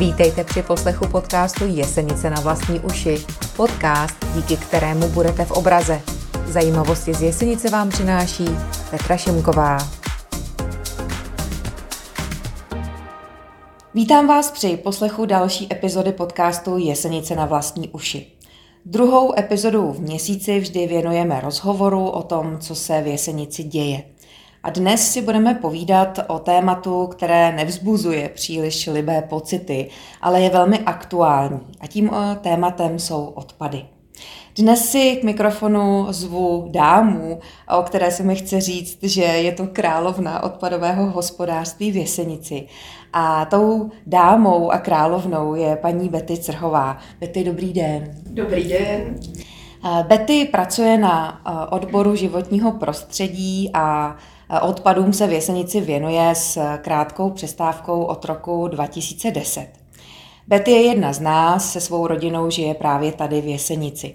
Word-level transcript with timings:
Vítejte 0.00 0.44
při 0.44 0.62
poslechu 0.62 1.08
podcastu 1.08 1.66
Jesenice 1.66 2.30
na 2.30 2.40
vlastní 2.40 2.80
uši. 2.80 3.24
Podcast, 3.56 4.14
díky 4.34 4.56
kterému 4.56 5.08
budete 5.08 5.44
v 5.44 5.50
obraze. 5.50 6.00
Zajímavosti 6.46 7.14
z 7.14 7.22
Jesenice 7.22 7.70
vám 7.70 7.88
přináší 7.88 8.44
Petra 8.90 9.16
Šimková. 9.16 9.78
Vítám 13.94 14.26
vás 14.26 14.50
při 14.50 14.76
poslechu 14.76 15.26
další 15.26 15.72
epizody 15.72 16.12
podcastu 16.12 16.78
Jesenice 16.78 17.34
na 17.34 17.46
vlastní 17.46 17.88
uši. 17.88 18.26
Druhou 18.84 19.38
epizodu 19.38 19.92
v 19.92 20.00
měsíci 20.00 20.60
vždy 20.60 20.86
věnujeme 20.86 21.40
rozhovoru 21.40 22.08
o 22.08 22.22
tom, 22.22 22.58
co 22.58 22.74
se 22.74 23.02
v 23.02 23.06
Jesenici 23.06 23.62
děje. 23.62 24.02
A 24.62 24.70
dnes 24.70 25.12
si 25.12 25.22
budeme 25.22 25.54
povídat 25.54 26.20
o 26.26 26.38
tématu, 26.38 27.06
které 27.06 27.52
nevzbuzuje 27.52 28.28
příliš 28.28 28.86
libé 28.86 29.22
pocity, 29.22 29.88
ale 30.22 30.40
je 30.40 30.50
velmi 30.50 30.78
aktuální. 30.78 31.60
A 31.80 31.86
tím 31.86 32.10
eh, 32.12 32.36
tématem 32.36 32.98
jsou 32.98 33.24
odpady. 33.24 33.84
Dnes 34.56 34.90
si 34.90 35.16
k 35.16 35.24
mikrofonu 35.24 36.06
zvu 36.10 36.68
dámu, 36.70 37.40
o 37.78 37.82
které 37.82 38.10
se 38.10 38.22
mi 38.22 38.36
chce 38.36 38.60
říct, 38.60 38.98
že 39.02 39.22
je 39.22 39.52
to 39.52 39.66
královna 39.66 40.42
odpadového 40.42 41.10
hospodářství 41.10 41.92
v 41.92 41.96
Jesenici. 41.96 42.66
A 43.12 43.44
tou 43.44 43.90
dámou 44.06 44.70
a 44.70 44.78
královnou 44.78 45.54
je 45.54 45.76
paní 45.76 46.08
Betty 46.08 46.36
Crhová. 46.36 46.98
Betty, 47.20 47.44
dobrý 47.44 47.72
den. 47.72 48.14
Dobrý 48.26 48.68
den. 48.68 49.16
Eh, 49.84 50.04
Betty 50.08 50.48
pracuje 50.52 50.98
na 50.98 51.40
eh, 51.46 51.66
odboru 51.76 52.14
životního 52.14 52.72
prostředí 52.72 53.70
a 53.74 54.16
Odpadům 54.62 55.12
se 55.12 55.26
v 55.26 55.32
Jesenici 55.32 55.80
věnuje 55.80 56.34
s 56.34 56.76
krátkou 56.78 57.30
přestávkou 57.30 58.02
od 58.02 58.24
roku 58.24 58.68
2010. 58.68 59.68
Betty 60.48 60.70
je 60.70 60.80
jedna 60.80 61.12
z 61.12 61.20
nás, 61.20 61.72
se 61.72 61.80
svou 61.80 62.06
rodinou 62.06 62.50
žije 62.50 62.74
právě 62.74 63.12
tady 63.12 63.40
v 63.40 63.46
Jesenici. 63.46 64.14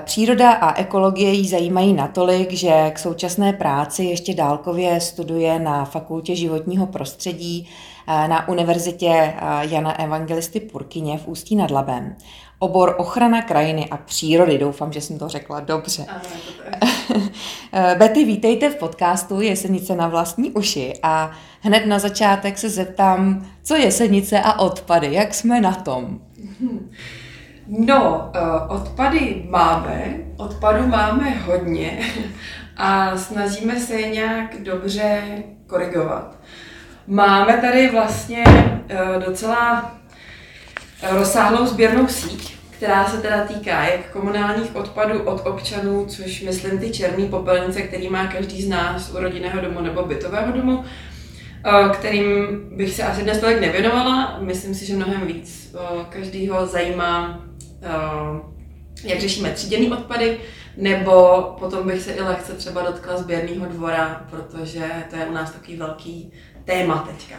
Příroda 0.00 0.52
a 0.52 0.74
ekologie 0.80 1.32
jí 1.32 1.48
zajímají 1.48 1.92
natolik, 1.92 2.52
že 2.52 2.90
k 2.90 2.98
současné 2.98 3.52
práci 3.52 4.04
ještě 4.04 4.34
dálkově 4.34 5.00
studuje 5.00 5.58
na 5.58 5.84
Fakultě 5.84 6.36
životního 6.36 6.86
prostředí 6.86 7.68
na 8.06 8.48
Univerzitě 8.48 9.34
Jana 9.60 10.00
Evangelisty 10.00 10.60
Purkyně 10.60 11.18
v 11.18 11.28
Ústí 11.28 11.56
nad 11.56 11.70
Labem 11.70 12.16
obor 12.58 12.94
ochrana 12.98 13.42
krajiny 13.42 13.88
a 13.90 13.96
přírody. 13.96 14.58
Doufám, 14.58 14.92
že 14.92 15.00
jsem 15.00 15.18
to 15.18 15.28
řekla 15.28 15.60
dobře. 15.60 16.06
Betty, 17.98 18.24
vítejte 18.24 18.70
v 18.70 18.76
podcastu 18.76 19.40
Jesenice 19.40 19.96
na 19.96 20.08
vlastní 20.08 20.50
uši 20.50 20.92
a 21.02 21.30
hned 21.60 21.86
na 21.86 21.98
začátek 21.98 22.58
se 22.58 22.70
zeptám, 22.70 23.46
co 23.62 23.76
Jesenice 23.76 24.40
a 24.40 24.58
odpady, 24.58 25.08
jak 25.14 25.34
jsme 25.34 25.60
na 25.60 25.72
tom? 25.72 26.18
No, 27.68 28.30
eh, 28.34 28.40
odpady 28.68 29.46
máme, 29.50 30.14
odpadu 30.36 30.86
máme 30.86 31.30
hodně 31.30 32.00
a 32.76 33.16
snažíme 33.16 33.80
se 33.80 33.94
je 33.94 34.10
nějak 34.10 34.62
dobře 34.62 35.22
korigovat. 35.66 36.36
Máme 37.06 37.56
tady 37.56 37.90
vlastně 37.90 38.44
eh, 38.88 38.98
docela 39.26 39.92
rozsáhlou 41.02 41.66
sběrnou 41.66 42.08
síť, 42.08 42.56
která 42.70 43.04
se 43.04 43.20
teda 43.22 43.44
týká 43.44 43.84
jak 43.84 44.10
komunálních 44.12 44.76
odpadů 44.76 45.22
od 45.22 45.46
občanů, 45.46 46.06
což 46.08 46.40
myslím 46.40 46.78
ty 46.78 46.90
černé 46.90 47.26
popelnice, 47.26 47.82
který 47.82 48.08
má 48.08 48.26
každý 48.26 48.62
z 48.62 48.68
nás 48.68 49.14
u 49.14 49.20
rodinného 49.20 49.60
domu 49.60 49.80
nebo 49.80 50.02
bytového 50.02 50.52
domu, 50.52 50.84
eh, 51.64 51.88
kterým 51.92 52.46
bych 52.76 52.94
se 52.94 53.02
asi 53.02 53.22
dnes 53.22 53.38
tolik 53.40 53.60
nevěnovala. 53.60 54.38
Myslím 54.40 54.74
si, 54.74 54.86
že 54.86 54.96
mnohem 54.96 55.26
víc 55.26 55.74
eh, 55.74 56.04
každýho 56.08 56.66
zajímá, 56.66 57.44
eh, 57.82 58.56
jak 59.04 59.20
řešíme 59.20 59.50
tříděný 59.50 59.92
odpady, 59.92 60.38
nebo 60.76 61.42
potom 61.58 61.86
bych 61.86 62.02
se 62.02 62.12
i 62.12 62.20
lehce 62.20 62.52
třeba 62.52 62.82
dotkla 62.82 63.16
sběrného 63.16 63.66
dvora, 63.66 64.26
protože 64.30 64.90
to 65.10 65.16
je 65.16 65.26
u 65.26 65.32
nás 65.32 65.50
takový 65.50 65.76
velký 65.76 66.32
téma 66.64 67.08
teďka. 67.10 67.36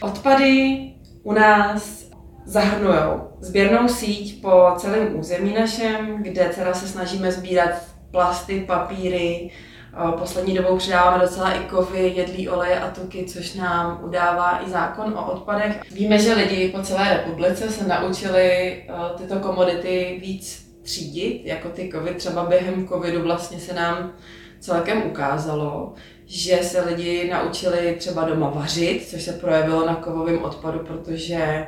Odpady 0.00 0.80
u 1.22 1.32
nás 1.32 2.09
zahrnují 2.44 2.98
sběrnou 3.40 3.88
síť 3.88 4.42
po 4.42 4.72
celém 4.76 5.18
území 5.18 5.54
našem, 5.54 6.22
kde 6.22 6.44
teda 6.44 6.74
se 6.74 6.88
snažíme 6.88 7.32
sbírat 7.32 7.70
plasty, 8.10 8.64
papíry, 8.66 9.50
Poslední 10.18 10.54
dobou 10.54 10.76
přidáváme 10.76 11.22
docela 11.22 11.52
i 11.52 11.58
kovy, 11.58 12.12
jedlý 12.16 12.48
oleje 12.48 12.80
a 12.80 12.90
tuky, 12.90 13.24
což 13.24 13.54
nám 13.54 14.00
udává 14.04 14.66
i 14.66 14.70
zákon 14.70 15.14
o 15.14 15.32
odpadech. 15.32 15.80
Víme, 15.92 16.18
že 16.18 16.34
lidi 16.34 16.68
po 16.68 16.82
celé 16.82 17.14
republice 17.16 17.68
se 17.68 17.86
naučili 17.86 18.82
tyto 19.18 19.36
komodity 19.36 20.18
víc 20.22 20.70
třídit, 20.82 21.42
jako 21.44 21.68
ty 21.68 21.88
kovy. 21.88 22.14
Třeba 22.14 22.44
během 22.44 22.88
covidu 22.88 23.22
vlastně 23.22 23.58
se 23.58 23.74
nám 23.74 24.12
celkem 24.60 25.02
ukázalo, 25.02 25.94
že 26.26 26.56
se 26.56 26.80
lidi 26.84 27.30
naučili 27.30 27.96
třeba 27.98 28.24
doma 28.24 28.50
vařit, 28.50 29.08
což 29.10 29.22
se 29.22 29.32
projevilo 29.32 29.86
na 29.86 29.94
kovovém 29.94 30.44
odpadu, 30.44 30.78
protože 30.78 31.66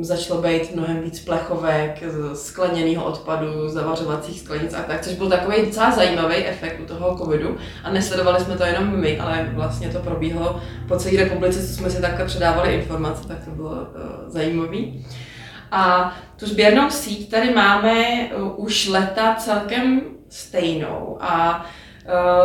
začalo 0.00 0.42
být 0.42 0.74
mnohem 0.74 1.02
víc 1.02 1.20
plechovek, 1.20 2.02
skleněného 2.34 3.04
odpadu, 3.04 3.68
zavařovacích 3.68 4.40
sklenic 4.40 4.74
a 4.74 4.82
tak, 4.82 5.00
což 5.00 5.14
byl 5.14 5.28
takový 5.28 5.66
docela 5.66 5.90
zajímavý 5.90 6.36
efekt 6.36 6.80
u 6.80 6.86
toho 6.86 7.18
covidu. 7.18 7.56
A 7.84 7.90
nesledovali 7.90 8.44
jsme 8.44 8.56
to 8.58 8.64
jenom 8.64 9.00
my, 9.00 9.18
ale 9.20 9.50
vlastně 9.52 9.88
to 9.88 9.98
probíhalo 9.98 10.60
po 10.88 10.96
celé 10.96 11.24
republice, 11.24 11.66
co 11.66 11.74
jsme 11.74 11.90
si 11.90 12.00
takhle 12.00 12.26
předávali 12.26 12.74
informace, 12.74 13.28
tak 13.28 13.44
to 13.44 13.50
bylo 13.50 13.70
uh, 13.70 13.86
zajímavé. 14.26 14.78
A 15.70 16.14
tu 16.36 16.46
sběrnou 16.46 16.90
síť 16.90 17.30
tady 17.30 17.54
máme 17.54 18.28
uh, 18.28 18.64
už 18.64 18.88
leta 18.88 19.34
celkem 19.38 20.00
stejnou. 20.28 21.18
A 21.20 21.64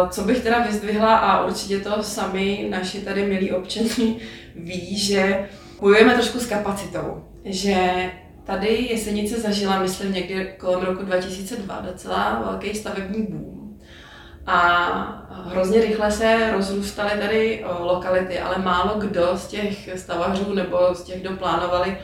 uh, 0.02 0.10
co 0.10 0.22
bych 0.22 0.44
teda 0.44 0.60
vyzdvihla, 0.60 1.18
a 1.18 1.46
určitě 1.46 1.80
to 1.80 2.04
sami 2.04 2.68
naši 2.70 3.02
tady 3.02 3.26
milí 3.26 3.52
občany 3.52 4.16
ví, 4.56 4.98
že 4.98 5.50
bojujeme 5.80 6.14
trošku 6.14 6.40
s 6.40 6.48
kapacitou, 6.48 7.24
že 7.46 8.12
tady 8.44 8.68
Jesenice 8.68 9.42
zažila, 9.42 9.80
myslím, 9.80 10.14
někdy 10.14 10.54
kolem 10.58 10.82
roku 10.82 11.04
2002 11.04 11.82
docela 11.92 12.42
velký 12.46 12.76
stavební 12.76 13.28
boom. 13.30 13.80
A 14.46 15.30
hrozně 15.46 15.82
rychle 15.82 16.12
se 16.12 16.52
rozrůstaly 16.52 17.12
tady 17.20 17.66
lokality, 17.80 18.40
ale 18.40 18.58
málo 18.58 19.00
kdo 19.00 19.38
z 19.38 19.48
těch 19.48 19.90
stavařů 20.00 20.54
nebo 20.54 20.78
z 20.94 21.04
těch, 21.04 21.22
kdo 21.22 21.32
plánovali, 21.32 21.98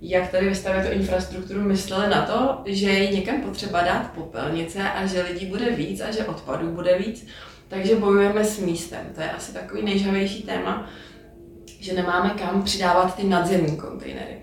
jak 0.00 0.30
tady 0.30 0.48
vystavit 0.48 0.86
tu 0.86 0.92
infrastrukturu, 0.92 1.60
mysleli 1.60 2.08
na 2.10 2.22
to, 2.22 2.62
že 2.66 2.90
je 2.90 3.10
někam 3.10 3.42
potřeba 3.42 3.82
dát 3.82 4.10
popelnice 4.14 4.90
a 4.90 5.06
že 5.06 5.22
lidí 5.22 5.46
bude 5.46 5.70
víc 5.70 6.00
a 6.00 6.10
že 6.10 6.24
odpadů 6.24 6.70
bude 6.70 6.98
víc. 6.98 7.26
Takže 7.68 7.96
bojujeme 7.96 8.44
s 8.44 8.58
místem. 8.58 9.00
To 9.14 9.20
je 9.20 9.30
asi 9.30 9.54
takový 9.54 9.82
nejžavější 9.82 10.42
téma 10.42 10.88
že 11.80 11.94
nemáme 11.94 12.30
kam 12.30 12.62
přidávat 12.62 13.16
ty 13.16 13.24
nadzemní 13.24 13.76
kontejnery. 13.76 14.38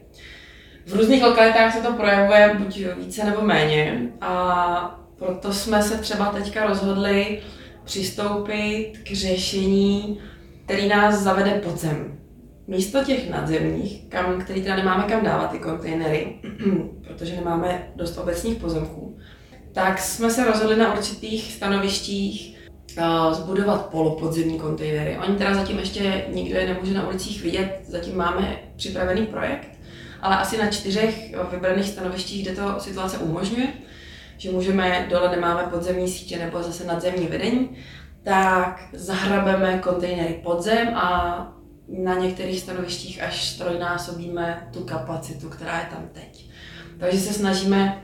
V 0.86 0.94
různých 0.94 1.24
lokalitách 1.24 1.74
se 1.74 1.82
to 1.82 1.94
projevuje 1.94 2.56
buď 2.60 2.80
více 2.98 3.26
nebo 3.26 3.42
méně 3.42 4.10
a 4.22 5.06
proto 5.18 5.54
jsme 5.54 5.84
se 5.84 5.98
třeba 5.98 6.26
teďka 6.26 6.68
rozhodli 6.68 7.42
přistoupit 7.84 8.94
k 9.04 9.12
řešení, 9.12 10.20
který 10.66 10.88
nás 10.88 11.16
zavede 11.16 11.52
pod 11.52 11.78
zem. 11.78 12.20
Místo 12.68 13.04
těch 13.04 13.30
nadzemních, 13.30 14.10
kam, 14.10 14.42
který 14.42 14.62
teda 14.62 14.76
nemáme 14.76 15.04
kam 15.04 15.24
dávat 15.24 15.52
ty 15.52 15.60
kontejnery, 15.60 16.36
protože 17.08 17.36
nemáme 17.36 17.92
dost 17.96 18.18
obecních 18.18 18.58
pozemků, 18.58 19.18
tak 19.74 20.00
jsme 20.00 20.30
se 20.30 20.46
rozhodli 20.46 20.76
na 20.76 20.94
určitých 20.94 21.52
stanovištích 21.54 22.55
zbudovat 23.32 23.86
polopodzemní 23.86 24.60
kontejnery. 24.60 25.18
Oni 25.28 25.38
teda 25.38 25.54
zatím 25.54 25.80
ještě 25.80 26.26
nikdo 26.34 26.60
je 26.60 26.68
nemůže 26.68 26.94
na 26.94 27.08
ulicích 27.08 27.44
vidět, 27.44 27.80
zatím 27.88 28.18
máme 28.18 28.60
připravený 28.76 29.26
projekt, 29.26 29.68
ale 30.22 30.38
asi 30.38 30.58
na 30.58 30.68
čtyřech 30.68 31.36
vybraných 31.52 31.90
stanovištích, 31.90 32.44
kde 32.44 32.56
to 32.56 32.80
situace 32.80 33.18
umožňuje, 33.18 33.68
že 34.38 34.52
můžeme, 34.52 35.08
dole 35.10 35.32
nemáme 35.36 35.64
podzemní 35.64 36.08
sítě 36.08 36.40
nebo 36.40 36.64
zase 36.64 36.84
nadzemní 36.84 37.28
vedení, 37.28 37.70
tak 38.24 38.88
zahrabeme 38.94 39.80
kontejnery 39.80 40.42
podzem 40.44 40.88
a 40.96 41.52
na 41.88 42.14
některých 42.14 42.60
stanovištích 42.60 43.24
až 43.24 43.54
trojnásobíme 43.54 44.68
tu 44.74 44.84
kapacitu, 44.84 45.50
která 45.50 45.80
je 45.80 45.86
tam 45.90 46.10
teď. 46.14 46.50
Takže 47.00 47.20
se 47.20 47.34
snažíme, 47.34 48.04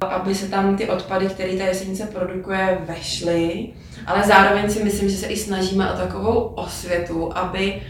aby 0.00 0.34
se 0.34 0.48
tam 0.48 0.76
ty 0.76 0.88
odpady, 0.88 1.26
které 1.26 1.56
ta 1.56 1.64
jesenice 1.64 2.06
produkuje, 2.06 2.78
vešly 2.86 3.72
ale 4.06 4.26
zároveň 4.26 4.70
si 4.70 4.84
myslím, 4.84 5.08
že 5.08 5.16
se 5.16 5.26
i 5.26 5.36
snažíme 5.36 5.92
o 5.92 5.96
takovou 5.96 6.38
osvětu, 6.38 7.38
aby, 7.38 7.82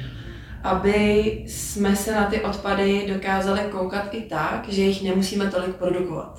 aby 0.62 1.24
jsme 1.46 1.96
se 1.96 2.14
na 2.14 2.24
ty 2.24 2.40
odpady 2.40 3.06
dokázali 3.14 3.60
koukat 3.70 4.14
i 4.14 4.20
tak, 4.20 4.68
že 4.68 4.82
jich 4.82 5.02
nemusíme 5.02 5.46
tolik 5.46 5.76
produkovat. 5.76 6.38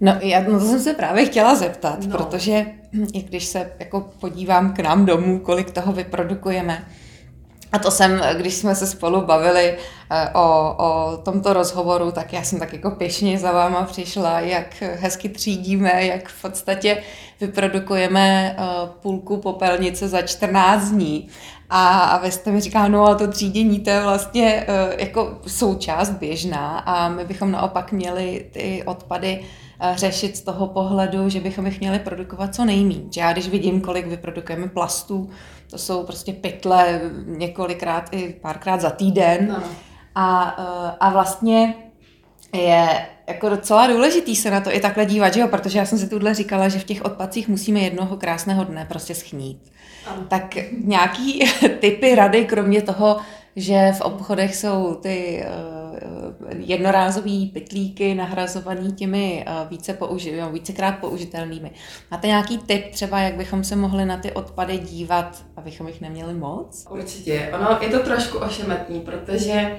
No, 0.00 0.18
já 0.20 0.42
no 0.48 0.60
to 0.60 0.66
jsem 0.66 0.80
se 0.80 0.94
právě 0.94 1.26
chtěla 1.26 1.54
zeptat, 1.54 2.06
no. 2.06 2.16
protože 2.16 2.66
i 3.12 3.22
když 3.22 3.44
se 3.44 3.72
jako 3.78 4.12
podívám 4.20 4.72
k 4.72 4.78
nám 4.78 5.06
domů, 5.06 5.38
kolik 5.38 5.70
toho 5.70 5.92
vyprodukujeme, 5.92 6.84
A 7.74 7.78
to 7.78 7.90
jsem, 7.90 8.22
když 8.36 8.54
jsme 8.54 8.74
se 8.74 8.86
spolu 8.86 9.20
bavili 9.20 9.76
eh, 10.10 10.30
o, 10.34 10.74
o 10.78 11.16
tomto 11.16 11.52
rozhovoru, 11.52 12.12
tak 12.12 12.32
já 12.32 12.42
jsem 12.42 12.58
tak 12.58 12.72
jako 12.72 12.90
pěšně 12.90 13.38
za 13.38 13.52
váma 13.52 13.82
přišla, 13.82 14.40
jak 14.40 14.82
hezky 14.82 15.28
třídíme, 15.28 16.06
jak 16.06 16.28
v 16.28 16.42
podstatě 16.42 17.02
vyprodukujeme 17.40 18.56
eh, 18.58 18.62
půlku 19.02 19.36
popelnice 19.36 20.08
za 20.08 20.22
14 20.22 20.90
dní. 20.90 21.28
A, 21.70 21.98
a 21.98 22.18
vy 22.18 22.32
jste 22.32 22.50
mi 22.50 22.60
říkala, 22.60 22.88
no 22.88 23.06
a 23.06 23.14
to 23.14 23.28
třídění 23.28 23.80
to 23.80 23.90
je 23.90 24.02
vlastně 24.02 24.66
uh, 24.68 25.00
jako 25.00 25.38
součást 25.46 26.10
běžná 26.10 26.78
a 26.78 27.08
my 27.08 27.24
bychom 27.24 27.50
naopak 27.50 27.92
měli 27.92 28.46
ty 28.52 28.82
odpady 28.86 29.40
řešit 29.94 30.36
z 30.36 30.40
toho 30.40 30.66
pohledu, 30.66 31.28
že 31.28 31.40
bychom 31.40 31.66
jich 31.66 31.80
měli 31.80 31.98
produkovat 31.98 32.54
co 32.54 32.64
nejméně. 32.64 33.04
Já 33.16 33.32
když 33.32 33.48
vidím, 33.48 33.80
kolik 33.80 34.06
vyprodukujeme 34.06 34.68
plastů, 34.68 35.30
to 35.70 35.78
jsou 35.78 36.04
prostě 36.04 36.32
pytle 36.32 37.00
několikrát 37.26 38.08
i 38.12 38.34
párkrát 38.42 38.80
za 38.80 38.90
týden. 38.90 39.48
No. 39.48 39.62
A, 40.14 40.58
uh, 40.58 40.90
a 41.00 41.10
vlastně 41.10 41.74
je 42.52 43.06
jako 43.26 43.48
docela 43.48 43.86
důležitý 43.86 44.36
se 44.36 44.50
na 44.50 44.60
to 44.60 44.74
i 44.74 44.80
takhle 44.80 45.06
dívat, 45.06 45.34
že 45.34 45.40
jo? 45.40 45.48
protože 45.48 45.78
já 45.78 45.86
jsem 45.86 45.98
si 45.98 46.08
tuhle 46.08 46.34
říkala, 46.34 46.68
že 46.68 46.78
v 46.78 46.84
těch 46.84 47.04
odpadcích 47.04 47.48
musíme 47.48 47.80
jednoho 47.80 48.16
krásného 48.16 48.64
dne 48.64 48.86
prostě 48.88 49.14
schnít. 49.14 49.72
Ano. 50.06 50.24
Tak 50.28 50.56
nějaký 50.84 51.44
typy 51.80 52.14
rady, 52.14 52.44
kromě 52.44 52.82
toho, 52.82 53.20
že 53.56 53.92
v 53.92 54.00
obchodech 54.00 54.56
jsou 54.56 54.94
ty 54.94 55.44
uh, 55.46 55.83
jednorázové 56.58 57.46
pytlíky 57.52 58.14
nahrazované 58.14 58.90
těmi 58.90 59.44
uh, 59.48 59.70
více 59.70 59.92
použi- 59.92 60.40
no, 60.40 60.50
vícekrát 60.50 60.98
použitelnými. 60.98 61.70
Máte 62.10 62.26
nějaký 62.26 62.58
tip 62.58 62.90
třeba, 62.90 63.20
jak 63.20 63.34
bychom 63.34 63.64
se 63.64 63.76
mohli 63.76 64.04
na 64.04 64.16
ty 64.16 64.32
odpady 64.32 64.78
dívat, 64.78 65.42
abychom 65.56 65.88
jich 65.88 66.00
neměli 66.00 66.34
moc? 66.34 66.86
Určitě. 66.90 67.50
Ono 67.54 67.78
je 67.80 67.88
to 67.88 67.98
trošku 67.98 68.38
ošemetný, 68.38 69.00
protože 69.00 69.76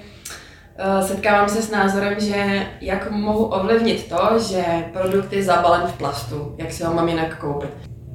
uh, 0.98 1.08
setkávám 1.08 1.50
se 1.50 1.62
s 1.62 1.72
názorem, 1.72 2.20
že 2.20 2.68
jak 2.82 3.12
mohu 3.12 3.46
ovlivnit 3.46 4.10
to, 4.10 4.40
že 4.40 4.64
produkt 4.94 5.34
je 5.34 5.44
zabalen 5.44 5.88
v 5.88 5.98
plastu, 5.98 6.56
jak 6.58 6.72
si 6.72 6.84
ho 6.84 6.94
mám 6.94 7.10
jinak 7.10 7.40
koupit. 7.40 7.70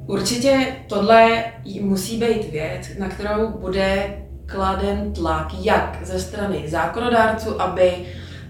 Určitě 0.07 0.75
tohle 0.87 1.43
musí 1.81 2.17
být 2.17 2.51
věc, 2.51 2.87
na 2.99 3.09
kterou 3.09 3.47
bude 3.47 4.17
kladen 4.45 5.13
tlak 5.13 5.47
jak 5.61 5.97
ze 6.03 6.19
strany 6.19 6.63
zákonodárců, 6.69 7.61
aby 7.61 8.05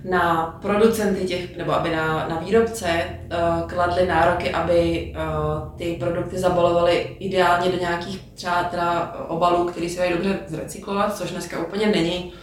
na 0.10 0.58
producenty 0.62 1.26
těch, 1.26 1.58
nebo 1.58 1.72
aby 1.72 1.96
na, 1.96 2.28
na 2.28 2.40
výrobce 2.40 2.88
uh, 2.88 3.70
kladly 3.70 4.08
nároky, 4.08 4.52
aby 4.52 5.14
uh, 5.16 5.78
ty 5.78 5.98
produkty 6.00 6.38
zabalovaly 6.38 7.16
ideálně 7.20 7.72
do 7.72 7.78
nějakých 7.80 8.22
třeba 8.34 8.64
teda 8.64 9.16
obalů, 9.28 9.66
který 9.66 9.90
se 9.90 10.00
dají 10.00 10.14
dobře 10.14 10.40
zrecyklovat, 10.48 11.18
což 11.18 11.32
dneska 11.32 11.60
úplně 11.60 11.88
není 11.88 12.34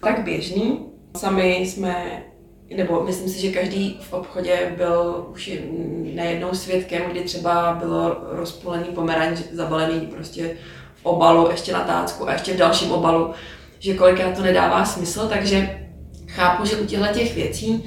tak 0.00 0.24
běžný. 0.24 0.86
Sami 1.16 1.56
jsme 1.56 2.22
nebo 2.76 3.02
myslím 3.04 3.28
si, 3.28 3.40
že 3.40 3.52
každý 3.52 3.98
v 4.00 4.12
obchodě 4.12 4.74
byl 4.76 5.26
už 5.32 5.50
nejednou 6.14 6.54
svědkem, 6.54 7.02
kdy 7.10 7.20
třeba 7.20 7.72
bylo 7.72 8.16
rozpůlený 8.20 8.84
pomeranč 8.84 9.38
zabalený 9.52 10.00
prostě 10.00 10.56
v 10.94 11.06
obalu, 11.06 11.50
ještě 11.50 11.72
na 11.72 11.80
tácku 11.80 12.28
a 12.28 12.32
ještě 12.32 12.54
v 12.54 12.56
dalším 12.56 12.92
obalu, 12.92 13.30
že 13.78 13.94
kolikrát 13.94 14.36
to 14.36 14.42
nedává 14.42 14.84
smysl, 14.84 15.28
takže 15.28 15.85
chápu, 16.36 16.66
že 16.66 16.76
u 16.76 16.86
těchto 16.86 17.06
těch 17.06 17.34
věcí 17.34 17.84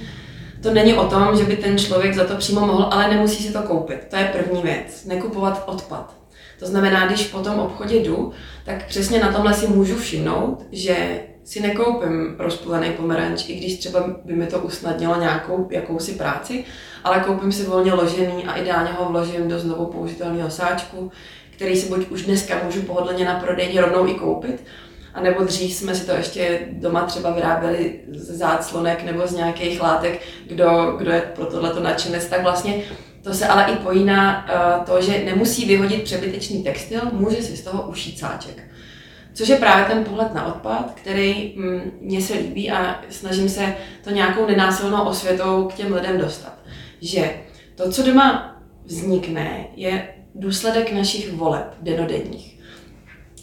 to 0.63 0.73
není 0.73 0.93
o 0.93 1.07
tom, 1.07 1.37
že 1.37 1.43
by 1.43 1.55
ten 1.55 1.77
člověk 1.77 2.13
za 2.13 2.25
to 2.25 2.35
přímo 2.35 2.67
mohl, 2.67 2.87
ale 2.91 3.07
nemusí 3.07 3.43
si 3.43 3.53
to 3.53 3.61
koupit. 3.61 4.07
To 4.09 4.15
je 4.15 4.25
první 4.25 4.61
věc. 4.61 5.05
Nekupovat 5.05 5.63
odpad. 5.65 6.13
To 6.59 6.65
znamená, 6.65 7.07
když 7.07 7.27
po 7.27 7.39
tom 7.39 7.59
obchodě 7.59 7.95
jdu, 7.95 8.31
tak 8.65 8.87
přesně 8.87 9.19
na 9.19 9.31
tomhle 9.31 9.53
si 9.53 9.67
můžu 9.67 9.95
všimnout, 9.95 10.65
že 10.71 11.19
si 11.43 11.59
nekoupím 11.59 12.35
rozpůlený 12.39 12.91
pomeranč, 12.91 13.49
i 13.49 13.55
když 13.55 13.77
třeba 13.77 14.03
by 14.25 14.33
mi 14.33 14.47
to 14.47 14.59
usnadnilo 14.59 15.19
nějakou 15.19 15.67
jakousi 15.71 16.11
práci, 16.11 16.65
ale 17.03 17.19
koupím 17.19 17.51
si 17.51 17.63
volně 17.63 17.93
ložený 17.93 18.45
a 18.45 18.55
ideálně 18.55 18.91
ho 18.91 19.09
vložím 19.09 19.47
do 19.47 19.59
znovu 19.59 19.85
použitelného 19.85 20.49
sáčku, 20.49 21.11
který 21.51 21.75
si 21.75 21.89
buď 21.89 22.09
už 22.09 22.21
dneska 22.21 22.55
můžu 22.65 22.81
pohodlně 22.81 23.25
na 23.25 23.39
prodejně 23.39 23.81
rovnou 23.81 24.07
i 24.07 24.13
koupit, 24.13 24.63
a 25.13 25.21
nebo 25.21 25.43
dřív 25.43 25.73
jsme 25.73 25.95
si 25.95 26.05
to 26.05 26.11
ještě 26.11 26.59
doma 26.71 27.01
třeba 27.01 27.31
vyráběli 27.31 27.99
z 28.11 28.37
záclonek 28.37 29.03
nebo 29.03 29.27
z 29.27 29.31
nějakých 29.31 29.81
látek, 29.81 30.21
kdo, 30.47 30.95
kdo 30.97 31.11
je 31.11 31.21
pro 31.21 31.45
tohleto 31.45 31.79
nadšenec, 31.79 32.25
tak 32.25 32.43
vlastně 32.43 32.75
to 33.23 33.33
se 33.33 33.47
ale 33.47 33.71
i 33.71 33.75
pojí 33.75 34.05
na 34.05 34.45
uh, 34.45 34.85
to, 34.85 35.01
že 35.01 35.23
nemusí 35.25 35.65
vyhodit 35.65 36.03
přebytečný 36.03 36.63
textil, 36.63 37.01
může 37.11 37.41
si 37.43 37.57
z 37.57 37.63
toho 37.63 37.89
ušít 37.89 38.19
sáček. 38.19 38.63
Což 39.33 39.47
je 39.47 39.55
právě 39.55 39.85
ten 39.85 40.03
pohled 40.03 40.33
na 40.33 40.45
odpad, 40.45 40.91
který 40.95 41.53
mm, 41.57 41.91
mně 42.01 42.21
se 42.21 42.33
líbí 42.33 42.71
a 42.71 43.01
snažím 43.09 43.49
se 43.49 43.75
to 44.03 44.09
nějakou 44.09 44.47
nenásilnou 44.47 45.01
osvětou 45.01 45.67
k 45.67 45.73
těm 45.73 45.93
lidem 45.93 46.17
dostat. 46.17 46.53
Že 47.01 47.33
to, 47.75 47.91
co 47.91 48.03
doma 48.03 48.55
vznikne, 48.85 49.67
je 49.75 50.07
důsledek 50.35 50.91
našich 50.93 51.33
voleb 51.33 51.73
denodenních. 51.81 52.59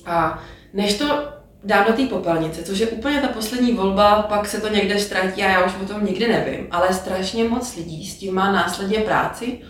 A 0.07 0.43
než 0.75 0.99
to 0.99 1.29
dám 1.67 1.85
do 1.87 1.93
té 1.93 2.07
popelnice, 2.07 2.63
což 2.63 2.79
je 2.79 2.87
úplně 2.87 3.21
ta 3.21 3.29
poslední 3.29 3.73
volba, 3.73 4.23
pak 4.23 4.49
se 4.49 4.61
to 4.61 4.69
někde 4.69 4.99
ztratí 4.99 5.43
a 5.43 5.51
já 5.51 5.65
už 5.65 5.73
o 5.83 5.87
tom 5.87 6.05
nikdy 6.05 6.29
nevím, 6.29 6.67
ale 6.71 6.95
strašně 6.95 7.45
moc 7.45 7.77
lidí 7.77 8.07
s 8.07 8.17
tím 8.17 8.35
má 8.35 8.53
následně 8.53 8.99
práci, 8.99 9.61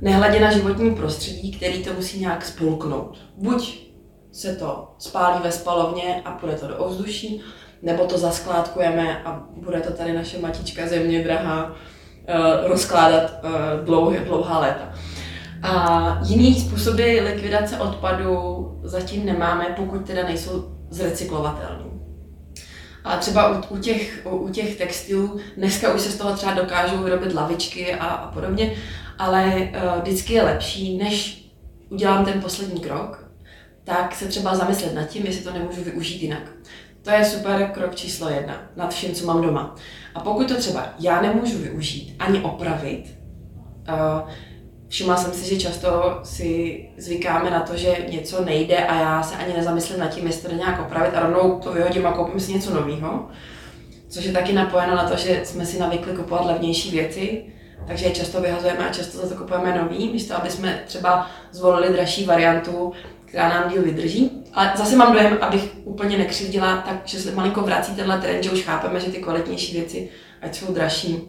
nehledě 0.00 0.40
na 0.40 0.52
životní 0.52 0.94
prostředí, 0.94 1.52
který 1.52 1.84
to 1.84 1.92
musí 1.92 2.20
nějak 2.20 2.44
spolknout. 2.44 3.18
Buď 3.36 3.86
se 4.32 4.56
to 4.56 4.94
spálí 4.98 5.40
ve 5.42 5.52
spalovně 5.52 6.22
a 6.24 6.30
půjde 6.30 6.56
to 6.56 6.66
do 6.66 6.76
ovzduší, 6.76 7.40
nebo 7.82 8.04
to 8.04 8.18
zaskládkujeme 8.18 9.22
a 9.24 9.44
bude 9.56 9.80
to 9.80 9.92
tady 9.92 10.12
naše 10.12 10.38
matička 10.38 10.86
země 10.86 11.24
drahá 11.24 11.66
uh, 11.66 12.68
rozkládat 12.68 13.32
uh, 13.44 13.84
dlouhé, 13.84 14.18
dlouhá 14.18 14.58
léta. 14.58 14.92
A 15.62 16.18
jiný 16.24 16.54
způsoby 16.54 17.20
likvidace 17.20 17.78
odpadu 17.78 18.80
zatím 18.84 19.26
nemáme, 19.26 19.66
pokud 19.76 20.06
teda 20.06 20.24
nejsou 20.24 20.75
zrecyklovatelný. 20.90 21.90
A 23.04 23.16
třeba 23.16 23.58
u, 23.58 23.74
u, 23.74 23.78
těch, 23.78 24.26
u, 24.26 24.36
u 24.36 24.48
těch 24.48 24.78
textilů, 24.78 25.40
dneska 25.56 25.94
už 25.94 26.00
se 26.00 26.10
z 26.10 26.16
toho 26.16 26.34
třeba 26.34 26.54
dokážou 26.54 27.02
vyrobit 27.02 27.34
lavičky 27.34 27.94
a, 27.94 28.06
a 28.06 28.32
podobně, 28.32 28.74
ale 29.18 29.54
uh, 29.54 30.02
vždycky 30.02 30.32
je 30.32 30.42
lepší, 30.42 30.96
než 30.98 31.46
udělám 31.90 32.24
ten 32.24 32.40
poslední 32.40 32.80
krok, 32.80 33.30
tak 33.84 34.14
se 34.14 34.26
třeba 34.28 34.54
zamyslet 34.54 34.94
nad 34.94 35.04
tím, 35.04 35.26
jestli 35.26 35.44
to 35.44 35.52
nemůžu 35.52 35.84
využít 35.84 36.22
jinak. 36.22 36.42
To 37.02 37.10
je 37.10 37.24
super 37.24 37.70
krok 37.74 37.94
číslo 37.94 38.28
jedna 38.28 38.62
nad 38.76 38.94
vším, 38.94 39.14
co 39.14 39.26
mám 39.26 39.42
doma. 39.42 39.74
A 40.14 40.20
pokud 40.20 40.48
to 40.48 40.56
třeba 40.56 40.86
já 40.98 41.22
nemůžu 41.22 41.58
využít 41.58 42.16
ani 42.18 42.40
opravit, 42.40 43.04
uh, 43.88 44.30
všimla 44.88 45.16
jsem 45.16 45.32
si, 45.32 45.54
že 45.54 45.60
často 45.60 46.20
si 46.22 46.80
zvykáme 46.96 47.50
na 47.50 47.60
to, 47.60 47.76
že 47.76 48.06
něco 48.08 48.44
nejde 48.44 48.76
a 48.76 49.00
já 49.00 49.22
se 49.22 49.36
ani 49.36 49.54
nezamyslím 49.54 50.00
nad 50.00 50.08
tím, 50.08 50.26
jestli 50.26 50.48
to 50.48 50.54
nějak 50.54 50.80
opravit 50.80 51.14
a 51.14 51.20
rovnou 51.20 51.60
to 51.60 51.72
vyhodím 51.72 52.06
a 52.06 52.12
koupím 52.12 52.40
si 52.40 52.52
něco 52.52 52.74
nového. 52.74 53.28
Což 54.08 54.24
je 54.24 54.32
taky 54.32 54.52
napojeno 54.52 54.94
na 54.96 55.08
to, 55.08 55.16
že 55.16 55.40
jsme 55.44 55.66
si 55.66 55.78
navykli 55.78 56.16
kupovat 56.16 56.46
levnější 56.46 56.90
věci, 56.90 57.44
takže 57.86 58.04
je 58.04 58.10
často 58.10 58.40
vyhazujeme 58.40 58.88
a 58.88 58.92
často 58.92 59.18
za 59.18 59.28
to 59.28 59.34
kupujeme 59.34 59.82
nový, 59.82 60.12
místo 60.12 60.36
aby 60.36 60.50
jsme 60.50 60.82
třeba 60.86 61.30
zvolili 61.52 61.92
dražší 61.92 62.24
variantu, 62.24 62.92
která 63.24 63.48
nám 63.48 63.70
díl 63.70 63.82
vydrží. 63.82 64.44
Ale 64.54 64.72
zase 64.76 64.96
mám 64.96 65.12
dojem, 65.12 65.38
abych 65.40 65.76
úplně 65.84 66.18
nekřivdila, 66.18 66.76
takže 66.76 67.18
se 67.18 67.32
malinko 67.32 67.60
vrací 67.60 67.94
tenhle 67.94 68.20
trend, 68.20 68.42
že 68.42 68.50
už 68.50 68.62
chápeme, 68.62 69.00
že 69.00 69.10
ty 69.10 69.18
kvalitnější 69.18 69.76
věci, 69.76 70.08
ať 70.42 70.56
jsou 70.56 70.72
dražší, 70.72 71.20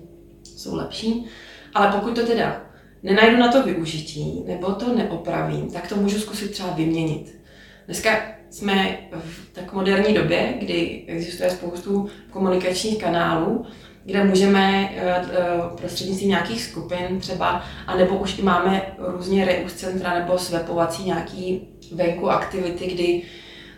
jsou 0.43 0.75
lepší. 0.75 1.25
Ale 1.73 1.87
pokud 1.87 2.15
to 2.15 2.25
teda 2.25 2.61
nenajdu 3.03 3.37
na 3.37 3.51
to 3.51 3.63
využití 3.63 4.43
nebo 4.47 4.71
to 4.71 4.95
neopravím, 4.95 5.71
tak 5.71 5.89
to 5.89 5.95
můžu 5.95 6.19
zkusit 6.19 6.51
třeba 6.51 6.69
vyměnit. 6.69 7.37
Dneska 7.85 8.21
jsme 8.49 8.97
v 9.11 9.53
tak 9.53 9.73
moderní 9.73 10.13
době, 10.13 10.53
kdy 10.59 11.03
existuje 11.07 11.49
spoustu 11.49 12.09
komunikačních 12.31 12.97
kanálů, 12.97 13.65
kde 14.05 14.23
můžeme 14.23 14.89
eh, 14.95 15.25
eh, 15.31 15.45
prostřednictvím 15.77 16.29
nějakých 16.29 16.63
skupin 16.63 17.19
třeba, 17.19 17.63
anebo 17.87 18.15
už 18.15 18.39
i 18.39 18.41
máme 18.41 18.81
různě 18.97 19.45
reus 19.45 19.73
centra 19.73 20.19
nebo 20.19 20.37
svepovací 20.37 21.03
nějaký 21.03 21.67
venku 21.95 22.29
aktivity, 22.29 22.87
kdy 22.87 23.21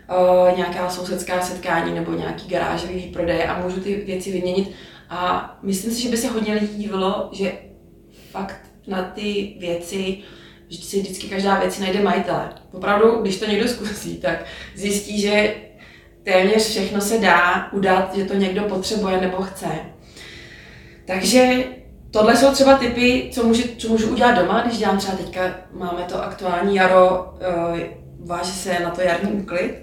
uh, 0.09 0.57
nějaká 0.57 0.89
sousedská 0.89 1.41
setkání 1.41 1.95
nebo 1.95 2.13
nějaký 2.13 2.49
garážový 2.49 2.95
výprodej 2.95 3.47
a 3.47 3.61
můžu 3.61 3.79
ty 3.79 3.95
věci 3.95 4.31
vyměnit. 4.31 4.71
A 5.09 5.57
myslím 5.63 5.91
si, 5.91 6.01
že 6.01 6.09
by 6.09 6.17
se 6.17 6.27
hodně 6.27 6.53
lidí 6.53 6.77
dívalo, 6.77 7.29
že 7.31 7.51
fakt 8.31 8.68
na 8.89 9.03
ty 9.03 9.53
věci 9.60 10.24
že 10.69 10.81
si 10.81 11.01
vždycky 11.01 11.27
každá 11.27 11.60
věc 11.60 11.79
najde 11.79 12.01
majitele. 12.01 12.50
Opravdu, 12.72 13.22
když 13.22 13.39
to 13.39 13.46
někdo 13.46 13.67
zkusí, 13.67 14.17
tak 14.17 14.46
zjistí, 14.75 15.22
že 15.22 15.55
téměř 16.24 16.69
všechno 16.69 17.01
se 17.01 17.17
dá 17.17 17.69
udat, 17.72 18.15
že 18.15 18.25
to 18.25 18.34
někdo 18.34 18.62
potřebuje 18.62 19.22
nebo 19.22 19.38
chce. 19.38 19.67
Takže 21.05 21.63
tohle 22.12 22.38
jsou 22.38 22.51
třeba 22.51 22.77
typy, 22.77 23.29
co 23.34 23.43
můžu, 23.43 23.63
co 23.77 23.89
můžu 23.89 24.10
udělat 24.10 24.31
doma, 24.31 24.62
když 24.62 24.77
dělám 24.77 24.98
třeba 24.98 25.17
teďka, 25.17 25.55
máme 25.74 26.03
to 26.03 26.24
aktuální 26.24 26.75
jaro, 26.75 27.34
uh, 27.72 27.79
váže 28.27 28.51
se 28.51 28.79
na 28.84 28.89
to 28.89 29.01
jarní 29.01 29.31
úklid, 29.31 29.74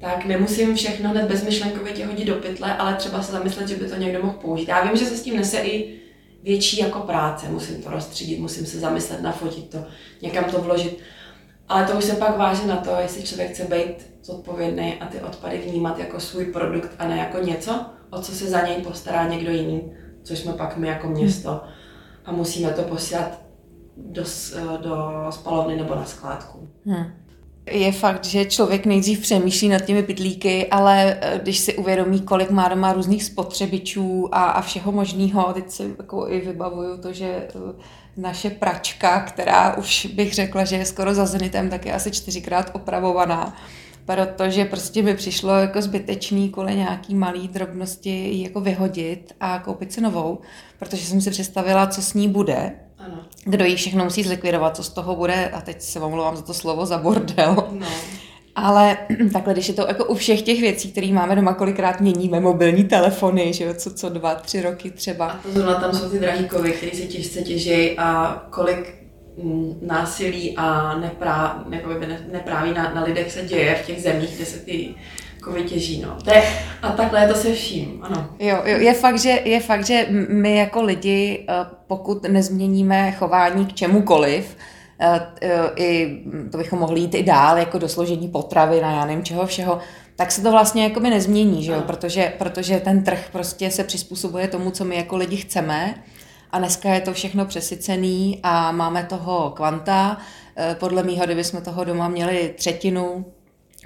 tak 0.00 0.24
nemusím 0.24 0.74
všechno 0.74 1.10
hned 1.10 1.24
bezmyšlenkovitě 1.24 2.06
hodit 2.06 2.24
do 2.24 2.34
pytle, 2.34 2.76
ale 2.76 2.94
třeba 2.94 3.22
se 3.22 3.32
zamyslet, 3.32 3.68
že 3.68 3.76
by 3.76 3.90
to 3.90 3.96
někdo 3.96 4.22
mohl 4.22 4.38
použít. 4.40 4.68
Já 4.68 4.84
vím, 4.84 4.96
že 4.96 5.04
se 5.04 5.16
s 5.16 5.22
tím 5.22 5.36
nese 5.36 5.58
i 5.58 6.03
větší 6.44 6.80
jako 6.80 7.00
práce, 7.00 7.48
musím 7.48 7.82
to 7.82 7.90
rozstřídit, 7.90 8.40
musím 8.40 8.66
se 8.66 8.78
zamyslet, 8.78 9.22
nafotit 9.22 9.70
to, 9.70 9.78
někam 10.22 10.44
to 10.44 10.60
vložit. 10.60 10.98
Ale 11.68 11.86
to 11.86 11.98
už 11.98 12.04
se 12.04 12.12
pak 12.12 12.38
váží 12.38 12.66
na 12.66 12.76
to, 12.76 12.90
jestli 12.98 13.22
člověk 13.22 13.50
chce 13.50 13.64
být 13.64 14.06
zodpovědný 14.22 14.94
a 14.94 15.06
ty 15.06 15.20
odpady 15.20 15.58
vnímat 15.58 15.98
jako 15.98 16.20
svůj 16.20 16.44
produkt 16.44 16.90
a 16.98 17.08
ne 17.08 17.16
jako 17.18 17.38
něco, 17.38 17.86
o 18.10 18.22
co 18.22 18.32
se 18.32 18.46
za 18.46 18.66
něj 18.66 18.76
postará 18.76 19.28
někdo 19.28 19.52
jiný, 19.52 19.92
což 20.22 20.38
jsme 20.38 20.52
pak 20.52 20.76
my 20.76 20.88
jako 20.88 21.08
město. 21.08 21.60
A 22.24 22.32
musíme 22.32 22.70
to 22.70 22.82
posílat 22.82 23.40
do, 23.96 24.24
do 24.82 25.26
spalovny 25.30 25.76
nebo 25.76 25.94
na 25.94 26.04
skládku. 26.04 26.68
Hmm. 26.86 27.23
Je 27.70 27.92
fakt, 27.92 28.24
že 28.24 28.44
člověk 28.44 28.86
nejdřív 28.86 29.20
přemýšlí 29.20 29.68
nad 29.68 29.78
těmi 29.78 30.02
pytlíky, 30.02 30.66
ale 30.66 31.18
eh, 31.20 31.40
když 31.42 31.58
si 31.58 31.76
uvědomí, 31.76 32.20
kolik 32.20 32.50
má 32.50 32.68
doma 32.68 32.92
různých 32.92 33.24
spotřebičů 33.24 34.28
a, 34.32 34.44
a 34.44 34.60
všeho 34.60 34.92
možného, 34.92 35.52
teď 35.52 35.70
si 35.70 35.94
jako 35.98 36.28
i 36.28 36.40
vybavuju 36.40 36.98
to, 36.98 37.12
že 37.12 37.26
eh, 37.26 37.48
naše 38.16 38.50
pračka, 38.50 39.20
která 39.20 39.74
už 39.76 40.06
bych 40.06 40.34
řekla, 40.34 40.64
že 40.64 40.76
je 40.76 40.86
skoro 40.86 41.14
za 41.14 41.26
zenitem, 41.26 41.70
tak 41.70 41.86
je 41.86 41.92
asi 41.92 42.10
čtyřikrát 42.10 42.70
opravovaná 42.74 43.56
protože 44.06 44.64
prostě 44.64 45.02
mi 45.02 45.14
přišlo 45.14 45.52
jako 45.52 45.82
zbytečný 45.82 46.50
kvůli 46.50 46.74
nějaký 46.74 47.14
malý 47.14 47.48
drobnosti 47.48 48.42
jako 48.42 48.60
vyhodit 48.60 49.34
a 49.40 49.58
koupit 49.58 49.92
si 49.92 50.00
novou, 50.00 50.38
protože 50.78 51.06
jsem 51.06 51.20
si 51.20 51.30
představila, 51.30 51.86
co 51.86 52.02
s 52.02 52.14
ní 52.14 52.28
bude, 52.28 52.72
ano. 53.04 53.24
kdo 53.44 53.64
ji 53.64 53.76
všechno 53.76 54.04
musí 54.04 54.22
zlikvidovat, 54.22 54.76
co 54.76 54.82
z 54.82 54.88
toho 54.88 55.16
bude, 55.16 55.48
a 55.48 55.60
teď 55.60 55.82
se 55.82 56.00
omlouvám 56.00 56.36
za 56.36 56.42
to 56.42 56.54
slovo, 56.54 56.86
za 56.86 56.98
bordel. 56.98 57.68
No. 57.72 57.86
Ale 58.54 58.98
takhle, 59.32 59.52
když 59.52 59.68
je 59.68 59.74
to 59.74 59.86
jako 59.88 60.04
u 60.04 60.14
všech 60.14 60.42
těch 60.42 60.60
věcí, 60.60 60.92
které 60.92 61.12
máme 61.12 61.36
doma, 61.36 61.54
kolikrát 61.54 62.00
měníme 62.00 62.40
mobilní 62.40 62.84
telefony, 62.84 63.52
že 63.52 63.64
jo, 63.64 63.74
co, 63.74 63.94
co 63.94 64.08
dva, 64.08 64.34
tři 64.34 64.62
roky 64.62 64.90
třeba. 64.90 65.26
A 65.26 65.36
to 65.36 65.52
zrovna 65.52 65.74
tam 65.74 65.94
jsou 65.94 66.08
ty 66.08 66.18
drahý 66.18 66.48
kovy, 66.48 66.72
které 66.72 66.96
se 66.96 67.02
těžce 67.02 67.42
těží 67.42 67.98
a 67.98 68.42
kolik 68.50 68.94
mm, 69.42 69.78
násilí 69.82 70.56
a 70.56 70.98
neprá, 70.98 71.64
nepráví 72.32 72.74
na, 72.74 72.94
na 72.94 73.04
lidech 73.04 73.32
se 73.32 73.42
děje 73.42 73.74
v 73.74 73.86
těch 73.86 74.02
zemích, 74.02 74.36
kde 74.36 74.44
se 74.44 74.58
ty 74.58 74.94
kovy 75.44 75.62
těží. 75.62 76.02
No. 76.06 76.16
To 76.24 76.34
je, 76.34 76.42
a 76.82 76.92
takhle 76.92 77.20
je 77.20 77.28
to 77.28 77.34
se 77.34 77.52
vším, 77.52 77.98
ano. 78.02 78.28
Jo, 78.38 78.56
jo 78.64 78.78
je, 78.78 78.94
fakt, 78.94 79.18
že, 79.18 79.30
je 79.44 79.60
fakt, 79.60 79.86
že 79.86 80.06
my 80.28 80.56
jako 80.56 80.82
lidi, 80.82 81.46
eh, 81.48 81.54
pokud 81.86 82.28
nezměníme 82.28 83.12
chování 83.12 83.66
k 83.66 83.72
čemukoliv, 83.72 84.56
Eh, 84.98 85.20
eh, 85.42 85.70
i 85.76 86.20
to 86.52 86.58
bychom 86.58 86.78
mohli 86.78 87.00
jít 87.00 87.14
i 87.14 87.22
dál, 87.22 87.58
jako 87.58 87.78
do 87.78 87.88
složení 87.88 88.28
potravy, 88.28 88.80
na 88.80 88.90
já 88.90 89.06
nevím 89.06 89.24
čeho 89.24 89.46
všeho, 89.46 89.78
tak 90.16 90.32
se 90.32 90.42
to 90.42 90.50
vlastně 90.50 90.84
jako 90.84 91.00
by 91.00 91.10
nezmění, 91.10 91.64
že 91.64 91.72
jo? 91.72 91.80
Protože, 91.80 92.32
protože 92.38 92.80
ten 92.80 93.04
trh 93.04 93.28
prostě 93.32 93.70
se 93.70 93.84
přizpůsobuje 93.84 94.48
tomu, 94.48 94.70
co 94.70 94.84
my 94.84 94.96
jako 94.96 95.16
lidi 95.16 95.36
chceme 95.36 95.94
a 96.50 96.58
dneska 96.58 96.94
je 96.94 97.00
to 97.00 97.12
všechno 97.12 97.46
přesycený 97.46 98.40
a 98.42 98.72
máme 98.72 99.04
toho 99.04 99.50
kvanta. 99.50 100.16
Podle 100.78 101.02
mýho, 101.02 101.24
kdybychom 101.24 101.62
toho 101.62 101.84
doma 101.84 102.08
měli 102.08 102.54
třetinu, 102.56 103.24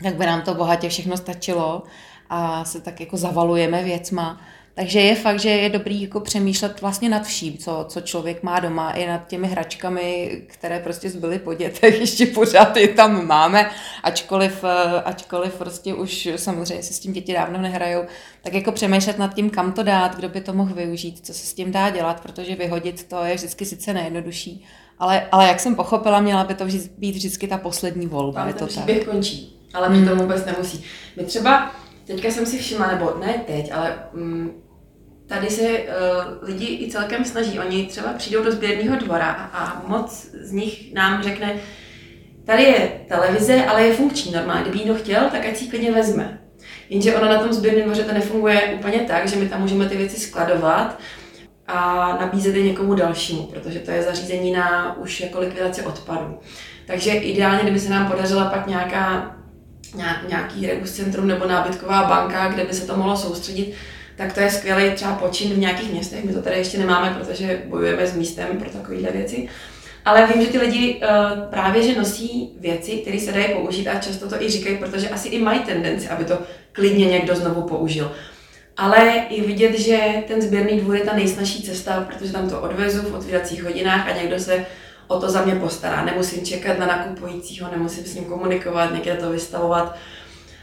tak 0.02 0.14
by 0.14 0.26
nám 0.26 0.42
to 0.42 0.54
bohatě 0.54 0.88
všechno 0.88 1.16
stačilo 1.16 1.82
a 2.30 2.64
se 2.64 2.80
tak 2.80 3.00
jako 3.00 3.16
zavalujeme 3.16 3.84
věcma. 3.84 4.40
Takže 4.78 5.00
je 5.00 5.14
fakt, 5.14 5.40
že 5.40 5.48
je 5.48 5.68
dobrý 5.68 6.02
jako 6.02 6.20
přemýšlet 6.20 6.80
vlastně 6.80 7.08
nad 7.08 7.26
vším, 7.26 7.58
co, 7.58 7.84
co 7.88 8.00
člověk 8.00 8.42
má 8.42 8.60
doma, 8.60 8.92
i 8.92 9.06
nad 9.06 9.26
těmi 9.26 9.48
hračkami, 9.48 10.30
které 10.46 10.78
prostě 10.78 11.10
zbyly 11.10 11.38
po 11.38 11.54
dětech, 11.54 12.00
ještě 12.00 12.26
pořád 12.26 12.76
je 12.76 12.88
tam 12.88 13.26
máme, 13.26 13.70
ačkoliv, 14.02 14.64
eh, 14.64 15.02
ačkoliv 15.02 15.54
prostě 15.54 15.94
už 15.94 16.28
samozřejmě 16.36 16.82
se 16.82 16.92
s 16.92 16.98
tím 16.98 17.12
děti 17.12 17.32
dávno 17.32 17.60
nehrajou, 17.60 18.02
tak 18.42 18.54
jako 18.54 18.72
přemýšlet 18.72 19.18
nad 19.18 19.34
tím, 19.34 19.50
kam 19.50 19.72
to 19.72 19.82
dát, 19.82 20.16
kdo 20.16 20.28
by 20.28 20.40
to 20.40 20.52
mohl 20.52 20.74
využít, 20.74 21.26
co 21.26 21.34
se 21.34 21.46
s 21.46 21.54
tím 21.54 21.72
dá 21.72 21.90
dělat, 21.90 22.20
protože 22.20 22.56
vyhodit 22.56 23.08
to 23.08 23.24
je 23.24 23.34
vždycky 23.34 23.64
sice 23.64 23.94
nejjednodušší, 23.94 24.64
ale, 24.98 25.26
ale 25.32 25.48
jak 25.48 25.60
jsem 25.60 25.74
pochopila, 25.74 26.20
měla 26.20 26.44
by 26.44 26.54
to 26.54 26.64
být 26.98 27.16
vždycky 27.16 27.48
ta 27.48 27.58
poslední 27.58 28.06
volba. 28.06 28.40
Tam 28.40 28.48
je 28.48 28.54
to 28.54 28.66
tak. 28.66 29.04
končí, 29.04 29.57
ale 29.74 29.88
mm. 29.88 30.08
to 30.08 30.16
vůbec 30.16 30.44
nemusí. 30.44 30.84
My 31.16 31.24
třeba, 31.24 31.74
teďka 32.06 32.28
jsem 32.28 32.46
si 32.46 32.58
všimla, 32.58 32.86
nebo 32.86 33.14
ne 33.20 33.34
teď, 33.46 33.72
ale 33.74 33.98
mm, 34.12 34.62
tady 35.26 35.50
se 35.50 35.62
uh, 35.62 35.78
lidi 36.42 36.66
i 36.66 36.90
celkem 36.90 37.24
snaží. 37.24 37.60
Oni 37.60 37.86
třeba 37.86 38.12
přijdou 38.12 38.44
do 38.44 38.52
sběrného 38.52 38.96
dvora 38.96 39.30
a 39.32 39.82
moc 39.86 40.26
z 40.42 40.52
nich 40.52 40.94
nám 40.94 41.22
řekne, 41.22 41.56
tady 42.44 42.62
je 42.62 43.00
televize, 43.08 43.64
ale 43.64 43.82
je 43.82 43.94
funkční 43.94 44.32
normálně. 44.32 44.62
Kdyby 44.62 44.78
někdo 44.78 44.94
chtěl, 44.94 45.30
tak 45.30 45.46
ať 45.46 45.56
si 45.56 45.66
klidně 45.66 45.92
vezme. 45.92 46.38
Jenže 46.88 47.16
ono 47.16 47.28
na 47.28 47.38
tom 47.38 47.52
sběrném 47.52 47.84
dvoře 47.84 48.04
to 48.04 48.12
nefunguje 48.12 48.60
úplně 48.78 49.00
tak, 49.00 49.28
že 49.28 49.36
my 49.36 49.48
tam 49.48 49.60
můžeme 49.60 49.88
ty 49.88 49.96
věci 49.96 50.20
skladovat 50.20 50.98
a 51.66 52.08
nabízet 52.20 52.56
je 52.56 52.62
někomu 52.62 52.94
dalšímu, 52.94 53.42
protože 53.42 53.78
to 53.78 53.90
je 53.90 54.02
zařízení 54.02 54.52
na 54.52 54.96
už 54.96 55.20
jako 55.20 55.40
likvidaci 55.40 55.82
odpadů. 55.82 56.38
Takže 56.86 57.10
ideálně, 57.10 57.62
kdyby 57.62 57.80
se 57.80 57.90
nám 57.90 58.10
podařila 58.10 58.44
pak 58.44 58.66
nějaká, 58.66 59.36
nějaký 60.28 60.66
rebus 60.66 60.92
centrum 60.92 61.26
nebo 61.26 61.46
nábytková 61.46 62.04
banka, 62.04 62.48
kde 62.48 62.64
by 62.64 62.74
se 62.74 62.86
to 62.86 62.96
mohlo 62.96 63.16
soustředit, 63.16 63.74
tak 64.16 64.32
to 64.32 64.40
je 64.40 64.50
skvělý 64.50 64.94
třeba 64.94 65.14
počin 65.14 65.50
v 65.54 65.58
nějakých 65.58 65.92
městech. 65.92 66.24
My 66.24 66.32
to 66.32 66.42
tady 66.42 66.56
ještě 66.56 66.78
nemáme, 66.78 67.16
protože 67.20 67.62
bojujeme 67.66 68.06
s 68.06 68.16
místem 68.16 68.46
pro 68.58 68.70
takovéhle 68.70 69.10
věci. 69.10 69.48
Ale 70.04 70.26
vím, 70.26 70.42
že 70.42 70.48
ty 70.48 70.58
lidi 70.58 70.94
uh, 71.02 71.42
právě 71.50 71.82
že 71.82 71.98
nosí 71.98 72.52
věci, 72.60 72.92
které 72.92 73.20
se 73.20 73.32
dají 73.32 73.54
použít 73.54 73.88
a 73.88 73.98
často 73.98 74.28
to 74.28 74.42
i 74.42 74.50
říkají, 74.50 74.76
protože 74.76 75.08
asi 75.08 75.28
i 75.28 75.38
mají 75.38 75.60
tendenci, 75.60 76.08
aby 76.08 76.24
to 76.24 76.38
klidně 76.72 77.06
někdo 77.06 77.36
znovu 77.36 77.62
použil. 77.62 78.12
Ale 78.76 79.12
i 79.30 79.42
vidět, 79.42 79.78
že 79.78 79.98
ten 80.28 80.42
sběrný 80.42 80.80
dvůr 80.80 80.96
je 80.96 81.04
ta 81.04 81.16
nejsnažší 81.16 81.62
cesta, 81.62 82.06
protože 82.08 82.32
tam 82.32 82.50
to 82.50 82.60
odvezu 82.60 83.02
v 83.02 83.14
otvíracích 83.14 83.64
hodinách 83.64 84.08
a 84.08 84.16
někdo 84.22 84.38
se 84.38 84.66
o 85.08 85.20
to 85.20 85.30
za 85.30 85.44
mě 85.44 85.54
postará. 85.54 86.04
Nemusím 86.04 86.46
čekat 86.46 86.78
na 86.78 86.86
nakupujícího, 86.86 87.70
nemusím 87.70 88.04
s 88.04 88.14
ním 88.14 88.24
komunikovat, 88.24 88.92
někde 88.92 89.14
to 89.14 89.30
vystavovat. 89.30 89.96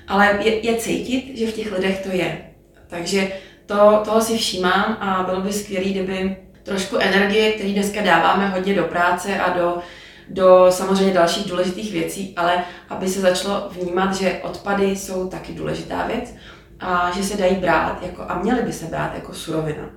Ale 0.08 0.38
je, 0.42 0.66
je 0.66 0.76
cítit, 0.76 1.38
že 1.38 1.48
v 1.48 1.54
těch 1.54 1.72
lidech 1.72 2.04
to 2.04 2.10
je. 2.10 2.42
Takže 2.88 3.32
to, 3.66 4.02
toho 4.06 4.22
si 4.22 4.38
všímám 4.38 4.98
a 5.00 5.24
bylo 5.30 5.42
by 5.42 5.54
skvělé, 5.54 5.86
kdyby 5.86 6.38
trošku 6.64 6.98
energie, 6.98 7.52
který 7.52 7.74
dneska 7.74 8.02
dáváme 8.02 8.50
hodně 8.50 8.74
do 8.74 8.84
práce 8.84 9.40
a 9.40 9.58
do, 9.58 9.78
do 10.30 10.66
samozřejmě 10.70 11.14
dalších 11.14 11.50
důležitých 11.50 11.92
věcí, 11.92 12.34
ale 12.38 12.64
aby 12.90 13.10
se 13.10 13.22
začalo 13.22 13.70
vnímat, 13.70 14.16
že 14.16 14.40
odpady 14.44 14.96
jsou 14.96 15.28
taky 15.28 15.54
důležitá 15.54 16.08
věc 16.08 16.36
a 16.80 17.12
že 17.16 17.24
se 17.24 17.38
dají 17.38 17.56
brát 17.56 18.04
jako, 18.04 18.24
a 18.28 18.40
měly 18.40 18.62
by 18.62 18.74
se 18.74 18.86
brát 18.86 19.12
jako 19.16 19.34
surovina. 19.34 19.90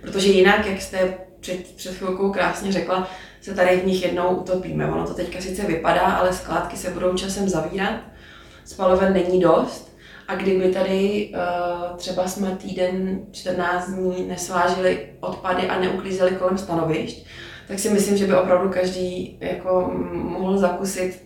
Protože 0.00 0.28
jinak, 0.28 0.66
jak 0.66 0.82
jste 0.82 1.14
před, 1.40 1.76
před 1.76 1.94
chvilkou 1.94 2.32
krásně 2.32 2.72
řekla, 2.72 3.08
se 3.46 3.54
tady 3.54 3.80
v 3.80 3.86
nich 3.86 4.02
jednou 4.02 4.28
utopíme. 4.28 4.86
Ono 4.86 5.06
to 5.06 5.14
teďka 5.14 5.40
sice 5.40 5.66
vypadá, 5.66 6.00
ale 6.00 6.32
skládky 6.32 6.76
se 6.76 6.90
budou 6.90 7.14
časem 7.14 7.48
zavírat, 7.48 8.00
spaloven 8.64 9.12
není 9.12 9.40
dost 9.40 9.96
a 10.28 10.34
kdyby 10.34 10.68
tady 10.68 11.30
uh, 11.34 11.96
třeba 11.96 12.28
jsme 12.28 12.56
týden, 12.56 13.20
14 13.32 13.90
dní 13.90 14.26
nesvážili 14.28 15.08
odpady 15.20 15.68
a 15.68 15.80
neuklízeli 15.80 16.30
kolem 16.30 16.58
stanovišť, 16.58 17.26
tak 17.68 17.78
si 17.78 17.90
myslím, 17.90 18.16
že 18.16 18.26
by 18.26 18.36
opravdu 18.36 18.68
každý 18.68 19.38
jako 19.40 19.92
mohl 20.12 20.58
zakusit, 20.58 21.24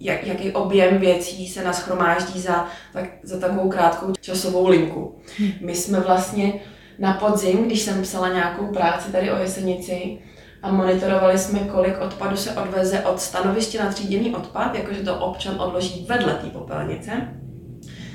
jak, 0.00 0.26
jaký 0.26 0.52
objem 0.52 0.98
věcí 0.98 1.48
se 1.48 1.64
naschromáždí 1.64 2.40
za, 2.40 2.66
tak, 2.92 3.04
za 3.22 3.40
takovou 3.40 3.68
krátkou 3.68 4.12
časovou 4.20 4.68
linku. 4.68 5.18
Hmm. 5.38 5.52
My 5.60 5.74
jsme 5.74 6.00
vlastně 6.00 6.52
na 6.98 7.12
podzim, 7.12 7.64
když 7.64 7.82
jsem 7.82 8.02
psala 8.02 8.28
nějakou 8.32 8.66
práci 8.66 9.12
tady 9.12 9.30
o 9.30 9.36
Jesenici, 9.36 10.18
a 10.62 10.72
monitorovali 10.72 11.38
jsme, 11.38 11.58
kolik 11.58 12.00
odpadu 12.00 12.36
se 12.36 12.52
odveze 12.52 13.00
od 13.00 13.20
stanoviště 13.20 13.78
na 13.78 13.92
tříděný 13.92 14.36
odpad, 14.36 14.74
jakože 14.74 15.02
to 15.02 15.18
občan 15.18 15.60
odloží 15.60 16.06
vedle 16.08 16.34
té 16.34 16.46
popelnice, 16.46 17.10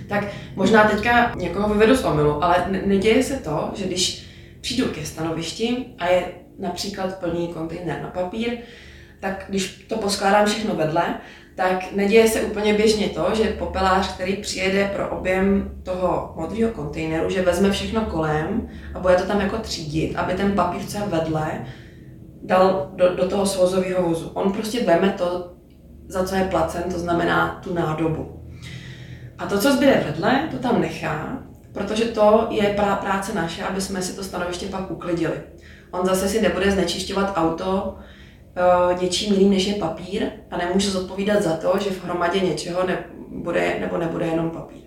tak 0.10 0.24
možná 0.56 0.84
teďka 0.84 1.32
někoho 1.36 1.70
vyvedu 1.74 1.96
z 1.96 2.04
omilu, 2.04 2.44
ale 2.44 2.66
neděje 2.86 3.24
se 3.24 3.34
to, 3.38 3.72
že 3.74 3.86
když 3.86 4.28
přijdu 4.62 4.86
ke 4.88 5.06
stanovišti 5.06 5.86
a 6.00 6.08
je 6.08 6.26
například 6.60 7.20
plný 7.20 7.48
kontejner 7.48 8.02
na 8.02 8.10
papír, 8.10 8.58
tak 9.20 9.46
když 9.50 9.86
to 9.88 9.98
poskládám 9.98 10.46
všechno 10.46 10.76
vedle, 10.76 11.04
tak 11.56 11.92
neděje 11.92 12.28
se 12.28 12.42
úplně 12.42 12.74
běžně 12.74 13.10
to, 13.10 13.30
že 13.34 13.44
popelář, 13.44 14.14
který 14.14 14.36
přijede 14.36 14.92
pro 14.96 15.10
objem 15.10 15.72
toho 15.84 16.34
modrého 16.36 16.72
kontejneru, 16.72 17.30
že 17.30 17.42
vezme 17.42 17.72
všechno 17.72 18.02
kolem 18.02 18.70
a 18.94 19.00
bude 19.00 19.16
to 19.16 19.24
tam 19.24 19.42
jako 19.42 19.58
třídit, 19.58 20.16
aby 20.16 20.34
ten 20.34 20.52
papír, 20.52 20.86
co 20.86 20.98
je 20.98 21.04
vedle, 21.04 21.66
dal 22.44 22.92
do, 22.96 23.16
do 23.16 23.30
toho 23.30 23.46
svozového 23.46 24.10
vozu. 24.10 24.32
On 24.34 24.52
prostě 24.52 24.84
veme 24.84 25.16
to, 25.18 25.54
za 26.08 26.24
co 26.24 26.36
je 26.36 26.44
placen, 26.44 26.84
to 26.84 27.00
znamená 27.00 27.60
tu 27.64 27.74
nádobu. 27.74 28.40
A 29.38 29.46
to, 29.46 29.60
co 29.60 29.74
zbyde 29.74 30.04
vedle, 30.06 30.48
to 30.52 30.58
tam 30.58 30.82
nechá, 30.82 31.44
protože 31.74 32.06
to 32.06 32.48
je 32.50 32.76
práce 33.02 33.34
naše, 33.34 33.64
aby 33.64 33.82
jsme 33.82 34.02
si 34.02 34.16
to 34.16 34.24
stanoviště 34.24 34.66
pak 34.66 34.92
uklidili. 34.92 35.34
On 35.92 36.06
zase 36.06 36.30
si 36.30 36.42
nebude 36.42 36.72
znečišťovat 36.72 37.34
auto 37.36 37.98
uh, 38.94 39.02
něčím 39.02 39.34
jiným, 39.34 39.50
než 39.50 39.66
je 39.66 39.74
papír 39.74 40.30
a 40.52 40.58
nemůže 40.58 40.90
zodpovídat 40.92 41.42
za 41.44 41.58
to, 41.58 41.74
že 41.80 41.90
v 41.90 42.04
hromadě 42.06 42.40
něčeho 42.40 42.88
ne, 42.88 43.06
bude 43.30 43.78
nebo 43.80 43.98
nebude 43.98 44.26
jenom 44.26 44.52
papír. 44.52 44.82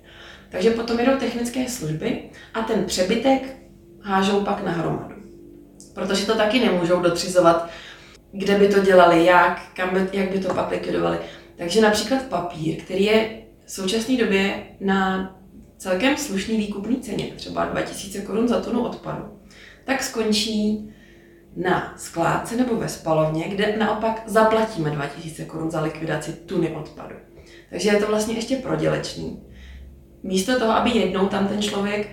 Takže 0.48 0.70
potom 0.70 1.00
jedou 1.00 1.16
technické 1.16 1.68
služby 1.68 2.30
a 2.54 2.62
ten 2.62 2.84
přebytek 2.84 3.56
hážou 4.02 4.40
pak 4.40 4.64
na 4.64 4.72
hromadu. 4.72 5.15
Protože 5.96 6.26
to 6.26 6.34
taky 6.34 6.60
nemůžou 6.60 7.00
dotřizovat, 7.00 7.68
kde 8.32 8.58
by 8.58 8.68
to 8.68 8.80
dělali, 8.80 9.24
jak, 9.24 9.62
kam 9.74 9.90
by, 9.94 10.08
jak 10.12 10.30
by 10.30 10.38
to 10.38 10.54
pak 10.54 10.70
likvidovali. 10.70 11.18
Takže 11.56 11.80
například 11.80 12.22
papír, 12.22 12.76
který 12.82 13.04
je 13.04 13.42
v 13.64 13.72
současné 13.72 14.16
době 14.16 14.62
na 14.80 15.30
celkem 15.78 16.16
slušný 16.16 16.56
výkupní 16.56 16.96
ceně, 16.96 17.32
třeba 17.36 17.64
2000 17.64 18.20
korun 18.20 18.48
za 18.48 18.60
tunu 18.60 18.84
odpadu, 18.84 19.24
tak 19.84 20.02
skončí 20.02 20.90
na 21.56 21.94
skládce 21.96 22.56
nebo 22.56 22.76
ve 22.76 22.88
spalovně, 22.88 23.44
kde 23.48 23.76
naopak 23.78 24.22
zaplatíme 24.26 24.90
2000 24.90 25.44
korun 25.44 25.70
za 25.70 25.80
likvidaci 25.80 26.32
tuny 26.32 26.70
odpadu. 26.70 27.14
Takže 27.70 27.88
je 27.88 28.00
to 28.00 28.06
vlastně 28.06 28.34
ještě 28.34 28.56
prodělečný. 28.56 29.42
Místo 30.22 30.58
toho, 30.58 30.72
aby 30.72 30.90
jednou 30.90 31.26
tam 31.26 31.48
ten 31.48 31.62
člověk 31.62 32.08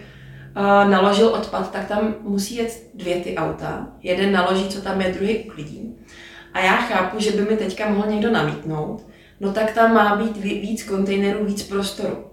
uh, 0.57 0.89
naložil 0.91 1.27
odpad, 1.27 1.71
tak 1.71 1.87
tam 1.87 2.15
musí 2.21 2.55
jet 2.55 2.83
dvě 2.93 3.15
ty 3.15 3.35
auta. 3.35 3.87
Jeden 4.01 4.31
naloží, 4.31 4.67
co 4.69 4.81
tam 4.81 5.01
je, 5.01 5.13
druhý 5.13 5.39
uklidí. 5.39 5.95
A 6.53 6.59
já 6.59 6.75
chápu, 6.75 7.19
že 7.19 7.31
by 7.31 7.41
mi 7.41 7.57
teďka 7.57 7.89
mohl 7.89 8.07
někdo 8.07 8.31
namítnout, 8.31 9.07
no 9.39 9.53
tak 9.53 9.71
tam 9.71 9.93
má 9.93 10.15
být 10.15 10.37
víc 10.37 10.83
kontejnerů, 10.83 11.45
víc 11.45 11.63
prostoru. 11.63 12.25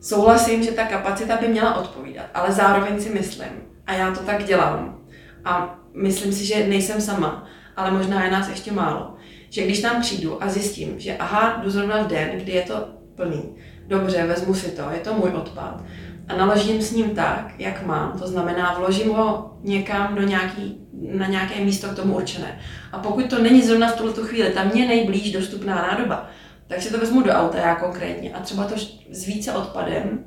Souhlasím, 0.00 0.62
že 0.62 0.72
ta 0.72 0.84
kapacita 0.84 1.36
by 1.36 1.48
měla 1.48 1.74
odpovídat, 1.74 2.26
ale 2.34 2.52
zároveň 2.52 3.00
si 3.00 3.08
myslím, 3.10 3.48
a 3.86 3.92
já 3.92 4.14
to 4.14 4.20
tak 4.20 4.44
dělám, 4.44 4.98
a 5.44 5.78
myslím 5.94 6.32
si, 6.32 6.44
že 6.44 6.66
nejsem 6.66 7.00
sama, 7.00 7.46
ale 7.76 7.90
možná 7.90 8.24
je 8.24 8.30
nás 8.30 8.48
ještě 8.48 8.72
málo, 8.72 9.14
že 9.50 9.64
když 9.64 9.80
tam 9.80 10.00
přijdu 10.00 10.42
a 10.42 10.48
zjistím, 10.48 11.00
že 11.00 11.16
aha, 11.16 11.60
jdu 11.62 11.70
zrovna 11.70 12.02
v 12.02 12.06
den, 12.06 12.30
kdy 12.34 12.52
je 12.52 12.62
to 12.62 12.88
plný, 13.14 13.54
dobře, 13.86 14.26
vezmu 14.26 14.54
si 14.54 14.70
to, 14.70 14.82
je 14.90 14.98
to 14.98 15.14
můj 15.14 15.30
odpad 15.30 15.82
a 16.30 16.36
naložím 16.36 16.82
s 16.82 16.92
ním 16.92 17.10
tak, 17.10 17.52
jak 17.58 17.86
mám, 17.86 18.18
to 18.18 18.28
znamená, 18.28 18.74
vložím 18.78 19.10
ho 19.10 19.50
někam 19.62 20.14
do 20.14 20.22
nějaký, 20.22 20.80
na 20.92 21.26
nějaké 21.26 21.64
místo 21.64 21.88
k 21.88 21.96
tomu 21.96 22.16
určené. 22.16 22.60
A 22.92 22.98
pokud 22.98 23.30
to 23.30 23.42
není 23.42 23.62
zrovna 23.62 23.88
v 23.88 23.96
tuto 23.96 24.22
chvíli, 24.24 24.50
tam 24.50 24.70
mě 24.74 24.88
nejblíž 24.88 25.32
dostupná 25.32 25.74
nádoba, 25.74 26.30
tak 26.66 26.82
si 26.82 26.92
to 26.92 26.98
vezmu 26.98 27.22
do 27.22 27.30
auta 27.30 27.58
já 27.58 27.74
konkrétně. 27.74 28.32
A 28.32 28.40
třeba 28.40 28.64
to 28.64 28.74
s 29.10 29.26
více 29.26 29.52
odpadem 29.52 30.24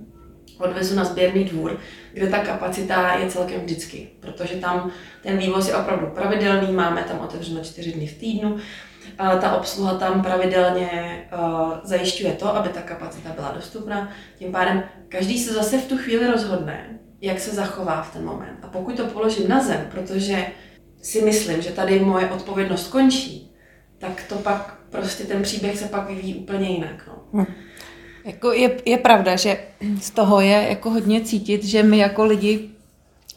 odvezu 0.58 0.96
na 0.96 1.04
sběrný 1.04 1.44
dvůr, 1.44 1.78
kde 2.14 2.28
ta 2.28 2.40
kapacita 2.40 3.16
je 3.16 3.30
celkem 3.30 3.62
vždycky, 3.62 4.10
protože 4.20 4.56
tam 4.56 4.92
ten 5.24 5.38
vývoz 5.38 5.68
je 5.68 5.76
opravdu 5.76 6.08
pravidelný, 6.08 6.74
máme 6.74 7.04
tam 7.04 7.20
otevřeno 7.20 7.64
čtyři 7.64 7.92
dny 7.92 8.08
v 8.08 8.18
týdnu, 8.18 8.58
ta 9.18 9.56
obsluha 9.56 9.94
tam 9.94 10.24
pravidelně 10.24 10.90
zajišťuje 11.84 12.34
to, 12.34 12.56
aby 12.56 12.70
ta 12.70 12.82
kapacita 12.82 13.30
byla 13.36 13.52
dostupná. 13.52 14.10
Tím 14.40 14.52
pádem 14.52 14.84
každý 15.10 15.40
se 15.40 15.54
zase 15.54 15.78
v 15.78 15.88
tu 15.88 15.98
chvíli 15.98 16.28
rozhodne, 16.28 17.00
jak 17.22 17.40
se 17.40 17.56
zachová 17.56 18.02
v 18.02 18.14
ten 18.14 18.26
moment. 18.26 18.58
A 18.62 18.68
pokud 18.68 18.98
to 18.98 19.06
položím 19.06 19.50
na 19.50 19.64
zem, 19.64 19.88
protože 19.92 20.46
si 21.02 21.22
myslím, 21.22 21.62
že 21.62 21.72
tady 21.72 22.00
moje 22.00 22.30
odpovědnost 22.30 22.88
končí, 22.88 23.52
tak 23.98 24.24
to 24.30 24.36
pak 24.36 24.78
prostě 24.90 25.24
ten 25.24 25.42
příběh 25.42 25.78
se 25.78 25.86
pak 25.86 26.10
vyvíjí 26.10 26.36
úplně 26.36 26.70
jinak. 26.70 27.08
No. 27.08 27.42
Hm. 27.42 27.54
Jako 28.26 28.52
je, 28.52 28.78
je 28.86 28.98
pravda, 28.98 29.36
že 29.36 29.58
z 30.02 30.10
toho 30.12 30.42
je 30.42 30.66
jako 30.70 30.90
hodně 30.90 31.22
cítit, 31.22 31.64
že 31.64 31.84
my 31.84 31.98
jako 31.98 32.26
lidi 32.26 32.70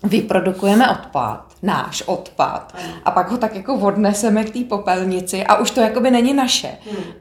vyprodukujeme 0.03 0.91
odpad, 0.91 1.56
náš 1.67 2.03
odpad, 2.07 2.77
a 3.05 3.11
pak 3.11 3.31
ho 3.31 3.37
tak 3.37 3.55
jako 3.55 3.75
odneseme 3.75 4.45
k 4.45 4.51
té 4.51 4.65
popelnici 4.65 5.45
a 5.45 5.57
už 5.57 5.71
to 5.71 5.81
jakoby 5.81 6.11
není 6.11 6.35
naše. 6.35 6.69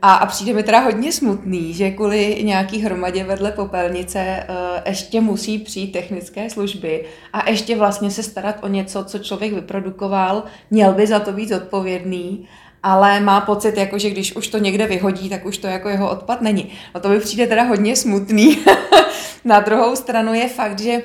A, 0.02 0.14
a 0.14 0.26
přijde 0.26 0.54
mi 0.54 0.64
teda 0.64 0.80
hodně 0.80 1.12
smutný, 1.12 1.74
že 1.74 1.92
kvůli 1.92 2.44
nějaký 2.44 2.80
hromadě 2.80 3.24
vedle 3.24 3.52
popelnice 3.52 4.48
uh, 4.50 4.56
ještě 4.86 5.22
musí 5.22 5.60
přijít 5.60 5.92
technické 5.92 6.50
služby 6.50 7.06
a 7.34 7.50
ještě 7.50 7.76
vlastně 7.76 8.12
se 8.12 8.24
starat 8.24 8.56
o 8.62 8.68
něco, 8.68 9.04
co 9.04 9.20
člověk 9.20 9.54
vyprodukoval, 9.54 10.44
měl 10.72 10.94
by 10.94 11.08
za 11.08 11.20
to 11.20 11.32
být 11.32 11.52
odpovědný 11.52 12.48
ale 12.88 13.20
má 13.20 13.42
pocit, 13.42 13.78
jako, 13.78 14.00
že 14.00 14.10
když 14.10 14.36
už 14.36 14.48
to 14.48 14.58
někde 14.58 14.88
vyhodí, 14.88 15.30
tak 15.30 15.46
už 15.46 15.58
to 15.58 15.68
jako 15.68 15.90
jeho 15.90 16.12
odpad 16.12 16.42
není. 16.42 16.70
No 16.96 17.02
to 17.02 17.10
mi 17.10 17.20
přijde 17.20 17.48
teda 17.48 17.64
hodně 17.64 17.96
smutný. 17.96 18.58
Na 19.46 19.60
druhou 19.60 19.96
stranu 19.96 20.34
je 20.34 20.50
fakt, 20.50 20.80
že 20.80 21.02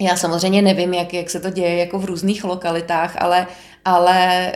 já 0.00 0.16
samozřejmě 0.16 0.62
nevím, 0.62 0.94
jak, 0.94 1.14
jak 1.14 1.30
se 1.30 1.40
to 1.40 1.50
děje 1.50 1.76
jako 1.76 1.98
v 1.98 2.04
různých 2.04 2.44
lokalitách, 2.44 3.16
ale, 3.18 3.46
ale 3.84 4.52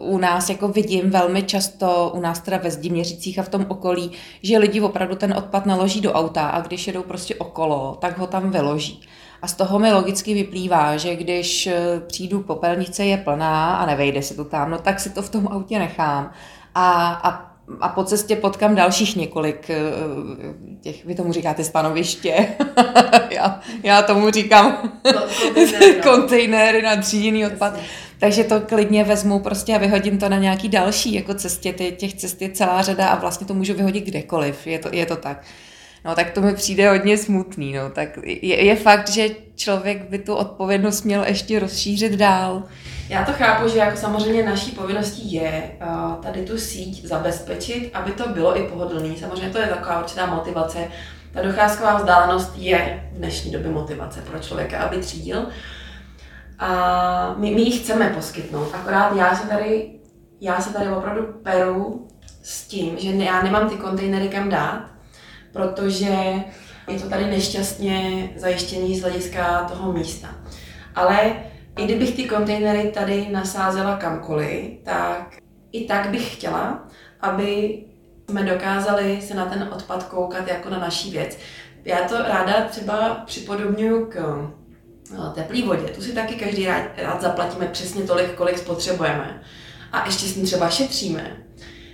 uh, 0.00 0.14
u 0.14 0.18
nás 0.18 0.48
jako 0.48 0.68
vidím 0.68 1.10
velmi 1.10 1.42
často, 1.42 2.12
u 2.14 2.20
nás 2.20 2.40
teda 2.40 2.56
ve 2.56 2.70
Zdiměřicích 2.70 3.38
a 3.38 3.42
v 3.42 3.48
tom 3.48 3.66
okolí, 3.68 4.10
že 4.42 4.58
lidi 4.58 4.80
opravdu 4.80 5.16
ten 5.16 5.34
odpad 5.36 5.66
naloží 5.66 6.00
do 6.00 6.12
auta 6.12 6.46
a 6.46 6.60
když 6.60 6.86
jedou 6.86 7.02
prostě 7.02 7.34
okolo, 7.34 7.98
tak 8.00 8.18
ho 8.18 8.26
tam 8.26 8.50
vyloží. 8.50 9.00
A 9.42 9.46
z 9.46 9.54
toho 9.54 9.78
mi 9.78 9.92
logicky 9.92 10.34
vyplývá, 10.34 10.96
že 10.96 11.16
když 11.16 11.66
eh, 11.66 12.00
přijdu 12.06 12.42
popelnice 12.42 13.04
je 13.04 13.16
plná 13.16 13.76
a 13.76 13.86
nevejde 13.86 14.22
se 14.22 14.34
to 14.34 14.44
tam, 14.44 14.70
no 14.70 14.78
tak 14.78 15.00
si 15.00 15.10
to 15.10 15.22
v 15.22 15.30
tom 15.30 15.48
autě 15.48 15.78
nechám. 15.78 16.32
A, 16.74 17.12
a 17.12 17.53
a 17.80 17.88
po 17.88 18.04
cestě 18.04 18.36
potkám 18.36 18.74
dalších 18.74 19.16
několik 19.16 19.70
eh, 19.70 19.80
těch, 20.80 21.04
vy 21.04 21.14
tomu 21.14 21.32
říkáte 21.32 21.64
stanoviště, 21.64 22.46
já, 23.30 23.60
já 23.82 24.02
tomu 24.02 24.30
říkám 24.30 24.92
kontejnery 26.02 26.82
na 26.82 26.96
tříděný 26.96 27.46
odpad. 27.46 27.78
Takže 28.18 28.44
to 28.44 28.60
klidně 28.60 29.04
vezmu 29.04 29.38
prostě 29.38 29.74
a 29.74 29.78
vyhodím 29.78 30.18
to 30.18 30.28
na 30.28 30.38
nějaký 30.38 30.68
další 30.68 31.14
jako 31.14 31.34
cestě. 31.34 31.72
Těch 31.72 32.14
cest 32.14 32.42
je 32.42 32.50
celá 32.50 32.82
řada 32.82 33.08
a 33.08 33.20
vlastně 33.20 33.46
to 33.46 33.54
můžu 33.54 33.74
vyhodit 33.74 34.04
kdekoliv, 34.04 34.66
je 34.66 34.78
to, 34.78 34.88
je 34.92 35.06
to 35.06 35.16
tak. 35.16 35.42
No 36.04 36.14
tak 36.14 36.30
to 36.30 36.40
mi 36.40 36.54
přijde 36.54 36.90
hodně 36.90 37.18
smutný, 37.18 37.72
no. 37.72 37.90
Tak 37.90 38.18
je, 38.24 38.64
je 38.64 38.76
fakt, 38.76 39.08
že 39.08 39.28
člověk 39.56 40.10
by 40.10 40.18
tu 40.18 40.34
odpovědnost 40.34 41.02
měl 41.02 41.24
ještě 41.24 41.58
rozšířit 41.58 42.12
dál. 42.12 42.62
Já 43.08 43.24
to 43.24 43.32
chápu, 43.32 43.68
že 43.68 43.78
jako 43.78 43.96
samozřejmě 43.96 44.42
naší 44.42 44.70
povinností 44.70 45.32
je 45.32 45.70
uh, 45.80 46.14
tady 46.14 46.42
tu 46.42 46.58
síť 46.58 47.04
zabezpečit, 47.04 47.90
aby 47.94 48.12
to 48.12 48.28
bylo 48.28 48.58
i 48.58 48.62
pohodlný. 48.62 49.16
Samozřejmě 49.16 49.50
to 49.50 49.58
je 49.58 49.66
taková 49.66 50.00
určitá 50.00 50.26
motivace. 50.26 50.78
Ta 51.32 51.42
docházková 51.42 51.96
vzdálenost 51.96 52.52
je 52.56 53.10
v 53.12 53.16
dnešní 53.16 53.52
době 53.52 53.70
motivace 53.70 54.20
pro 54.20 54.38
člověka, 54.38 54.78
aby 54.78 54.98
třídil. 54.98 55.46
A 56.58 57.34
my, 57.38 57.50
my 57.50 57.60
ji 57.60 57.78
chceme 57.78 58.08
poskytnout, 58.08 58.74
akorát 58.74 59.16
já 59.16 59.36
se 59.36 59.48
tady, 59.48 59.90
já 60.40 60.60
se 60.60 60.72
tady 60.72 60.88
opravdu 60.88 61.22
peru 61.42 62.08
s 62.42 62.66
tím, 62.66 62.98
že 62.98 63.10
já 63.10 63.42
nemám 63.42 63.68
ty 63.68 63.76
kontejnery 63.76 64.28
kam 64.28 64.48
dát, 64.48 64.84
protože 65.52 66.14
je 66.88 67.00
to 67.00 67.08
tady 67.08 67.24
nešťastně 67.24 68.28
zajištění 68.36 68.98
z 68.98 69.02
hlediska 69.02 69.66
toho 69.72 69.92
místa. 69.92 70.28
Ale 70.94 71.32
i 71.78 71.84
kdybych 71.84 72.16
ty 72.16 72.24
kontejnery 72.24 72.90
tady 72.94 73.28
nasázela 73.30 73.96
kamkoliv, 73.96 74.70
tak 74.84 75.36
i 75.72 75.84
tak 75.84 76.10
bych 76.10 76.34
chtěla, 76.34 76.88
aby 77.20 77.78
jsme 78.28 78.42
dokázali 78.42 79.22
se 79.22 79.34
na 79.34 79.46
ten 79.46 79.68
odpad 79.72 80.02
koukat 80.02 80.48
jako 80.48 80.70
na 80.70 80.78
naší 80.78 81.10
věc. 81.10 81.38
Já 81.84 82.08
to 82.08 82.18
ráda 82.18 82.66
třeba 82.70 83.22
připodobňuji 83.26 84.06
k 84.06 84.16
eh, 85.12 85.34
teplý 85.34 85.62
vodě. 85.62 85.88
Tu 85.88 86.02
si 86.02 86.12
taky 86.12 86.34
každý 86.34 86.66
rád, 86.66 86.82
rád 86.96 87.22
zaplatíme 87.22 87.66
přesně 87.66 88.02
tolik, 88.02 88.34
kolik 88.34 88.58
spotřebujeme. 88.58 89.42
A 89.92 90.06
ještě 90.06 90.26
s 90.26 90.36
ní 90.36 90.44
třeba 90.44 90.70
šetříme 90.70 91.36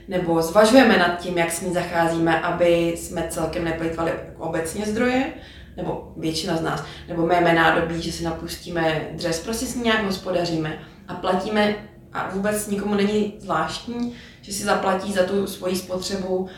nebo 0.08 0.42
zvažujeme 0.42 0.98
nad 0.98 1.18
tím, 1.18 1.38
jak 1.38 1.52
s 1.52 1.60
ní 1.60 1.74
zacházíme, 1.74 2.40
aby 2.40 2.94
jsme 2.96 3.26
celkem 3.30 3.64
neplýtvali 3.64 4.12
obecně 4.38 4.86
zdroje, 4.86 5.32
nebo 5.80 6.12
většina 6.16 6.56
z 6.56 6.62
nás, 6.62 6.84
nebo 7.08 7.26
méme 7.26 7.52
nádobí, 7.52 8.02
že 8.02 8.12
si 8.12 8.24
napustíme 8.24 9.08
dřez, 9.12 9.40
prostě 9.40 9.66
s 9.66 9.74
ní 9.74 9.82
nějak 9.82 10.04
hospodaříme 10.04 10.78
a 11.08 11.14
platíme 11.14 11.74
a 12.12 12.30
vůbec 12.30 12.66
nikomu 12.66 12.94
není 12.94 13.34
zvláštní, 13.38 14.14
že 14.42 14.52
si 14.52 14.64
zaplatí 14.64 15.12
za 15.12 15.22
tu 15.22 15.46
svoji 15.46 15.76
spotřebu 15.76 16.48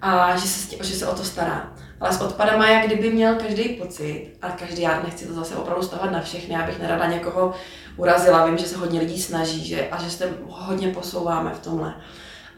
a 0.00 0.36
že 0.36 0.48
se, 0.48 0.76
že 0.84 0.94
se 0.94 1.06
o 1.06 1.14
to 1.14 1.24
stará. 1.24 1.72
Ale 2.00 2.12
s 2.12 2.20
odpadama, 2.20 2.70
jak 2.70 2.86
kdyby 2.86 3.10
měl 3.10 3.34
každý 3.34 3.68
pocit, 3.68 4.32
a 4.42 4.48
každý, 4.48 4.82
já 4.82 5.02
nechci 5.02 5.26
to 5.26 5.34
zase 5.34 5.56
opravdu 5.56 5.82
stavovat 5.82 6.12
na 6.12 6.20
všechny, 6.20 6.54
já 6.54 6.66
bych 6.66 6.78
nerada 6.78 7.06
někoho 7.06 7.54
urazila, 7.96 8.46
vím, 8.46 8.58
že 8.58 8.66
se 8.66 8.76
hodně 8.76 9.00
lidí 9.00 9.22
snaží 9.22 9.64
že, 9.64 9.88
a 9.88 10.02
že 10.02 10.10
se 10.10 10.32
hodně 10.46 10.88
posouváme 10.88 11.50
v 11.54 11.64
tomhle 11.64 11.94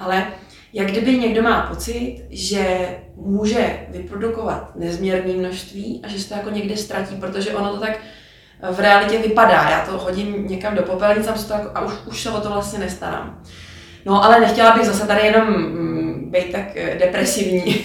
ale 0.00 0.26
jak 0.72 0.90
kdyby 0.90 1.18
někdo 1.18 1.42
má 1.42 1.62
pocit, 1.62 2.24
že 2.30 2.88
může 3.16 3.78
vyprodukovat 3.88 4.76
nezměrné 4.76 5.32
množství 5.32 6.00
a 6.04 6.08
že 6.08 6.18
se 6.18 6.28
to 6.28 6.34
jako 6.34 6.50
někde 6.50 6.76
ztratí, 6.76 7.16
protože 7.16 7.54
ono 7.54 7.74
to 7.74 7.80
tak 7.80 7.98
v 8.72 8.80
realitě 8.80 9.18
vypadá. 9.18 9.70
Já 9.70 9.86
to 9.86 9.98
hodím 9.98 10.48
někam 10.48 10.74
do 10.74 10.82
popelnice 10.82 11.30
a, 11.30 11.58
jako, 11.58 11.70
a 11.74 11.80
už, 11.80 11.92
už 12.06 12.22
se 12.22 12.30
o 12.30 12.40
to 12.40 12.48
vlastně 12.48 12.78
nestarám. 12.78 13.42
No 14.04 14.24
ale 14.24 14.40
nechtěla 14.40 14.76
bych 14.76 14.86
zase 14.86 15.06
tady 15.06 15.26
jenom 15.26 15.48
mm, 15.48 16.30
být 16.30 16.52
tak 16.52 16.76
eh, 16.76 16.98
depresivní. 16.98 17.82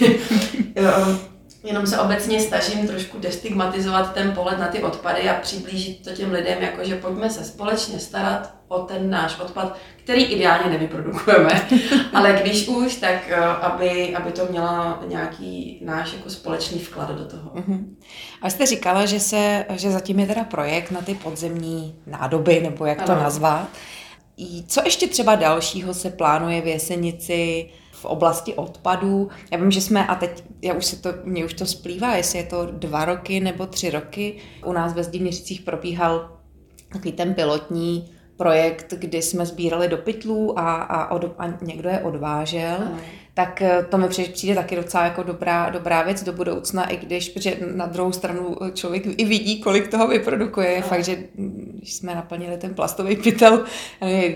Jenom 1.66 1.86
se 1.86 1.98
obecně 1.98 2.40
snažím 2.40 2.86
trošku 2.86 3.18
destigmatizovat 3.18 4.14
ten 4.14 4.32
pohled 4.32 4.58
na 4.58 4.68
ty 4.68 4.82
odpady 4.82 5.28
a 5.28 5.34
přiblížit 5.34 6.04
to 6.04 6.10
těm 6.10 6.32
lidem, 6.32 6.62
jakože 6.62 6.96
pojďme 6.96 7.30
se 7.30 7.44
společně 7.44 7.98
starat 7.98 8.54
o 8.68 8.78
ten 8.78 9.10
náš 9.10 9.40
odpad, 9.40 9.76
který 9.96 10.24
ideálně 10.24 10.70
nevyprodukujeme, 10.70 11.68
ale 12.12 12.38
když 12.42 12.68
už, 12.68 12.96
tak 12.96 13.28
eh, 13.28 13.36
aby, 13.44 14.16
aby 14.16 14.32
to 14.32 14.46
mělo 14.50 14.98
nějaký 15.06 15.80
náš 15.84 16.12
jako 16.12 16.30
společný 16.30 16.78
vklad 16.78 17.10
do 17.10 17.24
toho. 17.24 17.50
Uh-huh. 17.50 17.84
A 18.42 18.50
jste 18.50 18.66
říkala, 18.66 19.06
že, 19.06 19.20
se, 19.20 19.64
že 19.70 19.90
zatím 19.90 20.20
je 20.20 20.26
teda 20.26 20.44
projekt 20.44 20.90
na 20.90 21.00
ty 21.00 21.14
podzemní 21.14 21.94
nádoby, 22.06 22.60
nebo 22.60 22.86
jak 22.86 22.98
ano. 22.98 23.06
to 23.06 23.14
nazvat. 23.22 23.68
Co 24.66 24.80
ještě 24.84 25.06
třeba 25.06 25.34
dalšího 25.34 25.94
se 25.94 26.10
plánuje 26.10 26.60
v 26.60 26.66
Jesenici? 26.66 27.70
V 28.00 28.04
oblasti 28.04 28.54
odpadů. 28.54 29.28
Já 29.50 29.58
vím, 29.58 29.70
že 29.70 29.80
jsme, 29.80 30.06
a 30.06 30.14
teď 30.14 30.44
já 30.62 30.74
už 30.74 30.84
se 30.86 31.02
to, 31.02 31.08
mě 31.24 31.44
už 31.44 31.54
to 31.54 31.66
splývá, 31.66 32.16
jestli 32.16 32.38
je 32.38 32.44
to 32.44 32.66
dva 32.66 33.04
roky 33.04 33.40
nebo 33.40 33.66
tři 33.66 33.90
roky. 33.90 34.36
U 34.64 34.72
nás 34.72 34.94
ve 34.94 35.04
Zdiměřicích 35.04 35.60
probíhal 35.60 36.30
takový 36.92 37.12
ten 37.12 37.34
pilotní 37.34 38.10
projekt, 38.36 38.94
kdy 38.98 39.22
jsme 39.22 39.46
sbírali 39.46 39.88
do 39.88 39.96
pytlů 39.96 40.58
a, 40.58 40.74
a, 40.74 41.10
od, 41.10 41.24
a 41.38 41.46
někdo 41.62 41.88
je 41.88 42.00
odvážel. 42.00 42.78
Mm 42.78 42.98
tak 43.36 43.62
eh, 43.62 43.86
to 43.90 43.98
mi 43.98 44.08
přijde 44.08 44.54
taky 44.54 44.76
docela 44.76 45.04
jako 45.04 45.22
dobrá, 45.22 45.70
dobrá 45.70 46.02
věc 46.02 46.22
do 46.22 46.32
budoucna, 46.32 46.84
i 46.84 46.96
když, 46.96 47.28
protože 47.28 47.56
na 47.74 47.86
druhou 47.86 48.12
stranu 48.12 48.56
člověk 48.74 49.02
i 49.06 49.24
vidí, 49.24 49.60
kolik 49.60 49.88
toho 49.88 50.08
vyprodukuje. 50.08 50.68
Je 50.68 50.82
fakt, 50.82 51.04
že 51.04 51.16
když 51.86 51.94
jsme 51.94 52.14
naplnili 52.14 52.56
ten 52.56 52.74
plastový 52.74 53.16
pytel, 53.16 53.64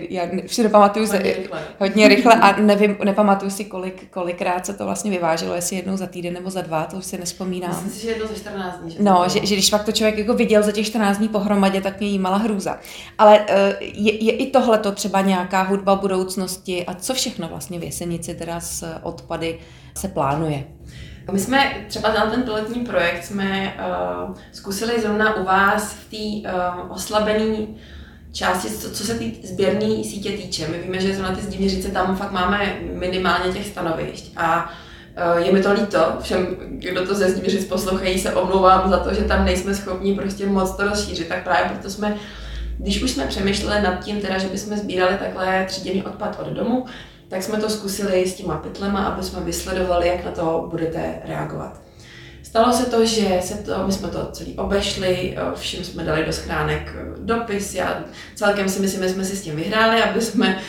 já 0.09 0.23
si 0.47 0.63
nepamatuju 0.63 1.07
hodně, 1.07 1.33
rychle. 1.33 1.61
hodně 1.79 2.07
rychle 2.07 2.35
a 2.35 2.61
nevím, 2.61 2.97
nepamatuju 3.03 3.51
si, 3.51 3.65
kolik, 3.65 4.09
kolikrát 4.09 4.65
se 4.65 4.73
to 4.73 4.85
vlastně 4.85 5.11
vyváželo, 5.11 5.55
jestli 5.55 5.75
jednou 5.75 5.97
za 5.97 6.07
týden 6.07 6.33
nebo 6.33 6.49
za 6.49 6.61
dva, 6.61 6.85
to 6.85 6.97
už 6.97 7.05
si 7.05 7.17
nespomínám. 7.17 7.71
Myslím 7.71 7.91
si, 7.91 8.01
že 8.01 8.09
jednou 8.09 8.27
za 8.27 8.33
14 8.33 8.79
dní. 8.79 8.91
Že 8.91 8.97
no, 9.03 9.23
že, 9.27 9.45
že, 9.45 9.55
když 9.55 9.69
pak 9.69 9.83
to 9.83 9.91
člověk 9.91 10.17
jako 10.17 10.33
viděl 10.33 10.63
za 10.63 10.71
těch 10.71 10.85
14 10.85 11.17
dní 11.17 11.27
pohromadě, 11.27 11.81
tak 11.81 11.99
mě 11.99 12.09
jímala 12.09 12.37
hrůza. 12.37 12.79
Ale 13.17 13.45
eh, 13.47 13.75
je, 13.81 14.23
je 14.23 14.31
i 14.31 14.51
tohle 14.51 14.77
to 14.77 14.91
třeba 14.91 15.21
nějaká 15.21 15.61
hudba 15.61 15.95
budoucnosti 15.95 16.85
a 16.85 16.93
co 16.93 17.13
všechno 17.13 17.47
vlastně 17.47 17.79
v 17.79 17.83
Jesenici 17.83 18.35
teda 18.35 18.59
s 18.59 18.95
odpady 19.03 19.59
se 19.97 20.07
plánuje. 20.07 20.63
My 21.31 21.39
jsme 21.39 21.85
třeba 21.87 22.13
na 22.13 22.25
ten 22.25 22.43
pilotní 22.43 22.85
projekt 22.85 23.25
jsme 23.25 23.73
uh, 24.27 24.35
zkusili 24.51 25.01
zrovna 25.01 25.35
u 25.35 25.43
vás 25.43 25.93
v 25.93 26.09
té 26.09 26.49
uh, 26.49 26.91
oslabené 26.91 27.67
části, 28.31 28.69
co, 28.69 28.91
co 28.91 29.03
se 29.03 29.13
té 29.13 29.25
sběrné 29.43 30.03
sítě 30.03 30.31
týče. 30.31 30.67
My 30.67 30.77
víme, 30.77 31.01
že 31.01 31.15
zrovna 31.15 31.35
ty 31.35 31.41
zdivněřice 31.41 31.91
tam 31.91 32.15
fakt 32.15 32.31
máme 32.31 32.75
minimálně 32.93 33.53
těch 33.53 33.67
stanovišť 33.67 34.31
a 34.37 34.73
uh, 35.33 35.45
je 35.45 35.51
mi 35.51 35.63
to 35.63 35.73
líto, 35.73 36.17
všem, 36.21 36.57
kdo 36.69 37.07
to 37.07 37.15
ze 37.15 37.29
Zdivněřic 37.29 37.65
poslouchají, 37.65 38.19
se 38.19 38.33
omlouvám 38.33 38.89
za 38.89 38.97
to, 38.97 39.13
že 39.13 39.21
tam 39.21 39.45
nejsme 39.45 39.75
schopni 39.75 40.15
prostě 40.15 40.45
moc 40.45 40.75
to 40.75 40.83
rozšířit, 40.83 41.27
tak 41.27 41.43
právě 41.43 41.69
proto 41.69 41.89
jsme 41.89 42.17
když 42.81 43.03
už 43.03 43.11
jsme 43.11 43.27
přemýšleli 43.27 43.81
nad 43.81 44.03
tím, 44.03 44.21
teda, 44.21 44.37
že 44.37 44.47
bychom 44.47 44.77
sbírali 44.77 45.17
takhle 45.17 45.65
tříděný 45.65 46.03
odpad 46.03 46.39
od 46.39 46.47
domu, 46.47 46.85
tak 47.31 47.43
jsme 47.43 47.57
to 47.57 47.69
zkusili 47.69 48.27
s 48.27 48.33
těma 48.33 48.57
pytlema, 48.57 49.05
aby 49.05 49.23
jsme 49.23 49.39
vysledovali, 49.39 50.07
jak 50.07 50.25
na 50.25 50.31
to 50.31 50.67
budete 50.69 51.21
reagovat. 51.25 51.81
Stalo 52.43 52.73
se 52.73 52.85
to, 52.85 53.05
že 53.05 53.39
se 53.41 53.55
to, 53.57 53.83
my 53.85 53.91
jsme 53.91 54.07
to 54.07 54.29
celý 54.31 54.57
obešli, 54.57 55.37
všem 55.55 55.83
jsme 55.83 56.03
dali 56.03 56.25
do 56.25 56.33
schránek 56.33 56.95
dopis, 57.17 57.75
já 57.75 58.03
celkem 58.35 58.69
si 58.69 58.79
myslím, 58.79 59.03
že 59.03 59.09
jsme 59.09 59.25
si 59.25 59.35
s 59.35 59.41
tím 59.41 59.55
vyhráli, 59.55 60.03
aby 60.03 60.21
jsme, 60.21 60.59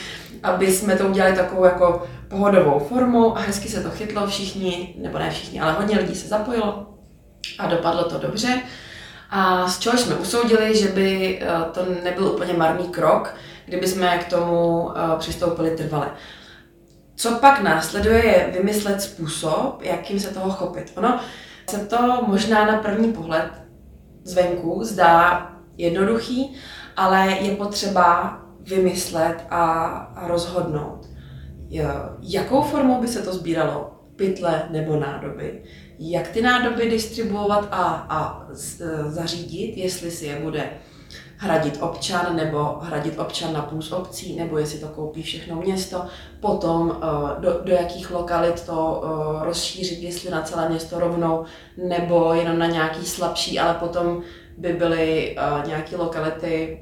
aby 0.42 0.72
jsme 0.72 0.96
to 0.96 1.06
udělali 1.06 1.36
takovou 1.36 1.64
jako 1.64 2.06
pohodovou 2.28 2.78
formou 2.78 3.36
a 3.36 3.40
hezky 3.40 3.68
se 3.68 3.82
to 3.82 3.90
chytlo, 3.90 4.26
všichni, 4.26 4.94
nebo 4.98 5.18
ne 5.18 5.30
všichni, 5.30 5.60
ale 5.60 5.72
hodně 5.72 5.98
lidí 5.98 6.14
se 6.14 6.28
zapojilo 6.28 6.86
a 7.58 7.66
dopadlo 7.66 8.04
to 8.04 8.18
dobře. 8.18 8.62
A 9.30 9.68
z 9.68 9.78
čeho 9.78 9.98
jsme 9.98 10.14
usoudili, 10.14 10.78
že 10.78 10.88
by 10.88 11.38
eh, 11.42 11.46
to 11.72 11.86
nebyl 12.04 12.26
úplně 12.26 12.52
marný 12.52 12.88
krok, 12.88 13.34
kdyby 13.66 13.88
jsme 13.88 14.18
k 14.18 14.30
tomu 14.30 14.90
eh, 14.90 15.18
přistoupili 15.18 15.70
trvale. 15.70 16.10
Co 17.16 17.30
pak 17.34 17.60
následuje, 17.60 18.26
je 18.26 18.50
vymyslet 18.52 19.02
způsob, 19.02 19.82
jakým 19.82 20.20
se 20.20 20.34
toho 20.34 20.50
chopit. 20.50 20.92
Ono 20.96 21.20
se 21.70 21.86
to 21.86 22.24
možná 22.26 22.66
na 22.66 22.78
první 22.78 23.12
pohled 23.12 23.50
zvenku 24.24 24.84
zdá 24.84 25.48
jednoduchý, 25.78 26.56
ale 26.96 27.26
je 27.26 27.56
potřeba 27.56 28.38
vymyslet 28.60 29.46
a, 29.50 30.26
rozhodnout, 30.26 31.08
jakou 32.20 32.62
formou 32.62 33.00
by 33.00 33.08
se 33.08 33.22
to 33.22 33.32
sbíralo, 33.32 33.90
pytle 34.16 34.62
nebo 34.70 34.96
nádoby, 34.96 35.62
jak 35.98 36.28
ty 36.28 36.42
nádoby 36.42 36.90
distribuovat 36.90 37.68
a, 37.70 38.06
a 38.08 38.46
zařídit, 39.06 39.76
jestli 39.76 40.10
si 40.10 40.26
je 40.26 40.40
bude 40.40 40.70
hradit 41.42 41.78
občan 41.80 42.36
nebo 42.36 42.78
hradit 42.80 43.18
občan 43.18 43.52
na 43.52 43.62
půl 43.62 43.80
obcí, 43.90 44.36
nebo 44.36 44.58
jestli 44.58 44.78
to 44.78 44.88
koupí 44.88 45.22
všechno 45.22 45.56
město, 45.56 46.04
potom 46.40 46.98
eh, 47.02 47.40
do, 47.40 47.60
do 47.64 47.72
jakých 47.72 48.10
lokalit 48.10 48.66
to 48.66 49.02
eh, 49.04 49.44
rozšířit, 49.44 50.02
jestli 50.02 50.30
na 50.30 50.42
celé 50.42 50.68
město 50.68 51.00
rovnou, 51.00 51.44
nebo 51.88 52.34
jenom 52.34 52.58
na 52.58 52.66
nějaký 52.66 53.06
slabší, 53.06 53.58
ale 53.58 53.74
potom 53.74 54.22
by 54.58 54.72
byly 54.72 55.36
eh, 55.38 55.66
nějaké 55.66 55.96
lokality 55.96 56.80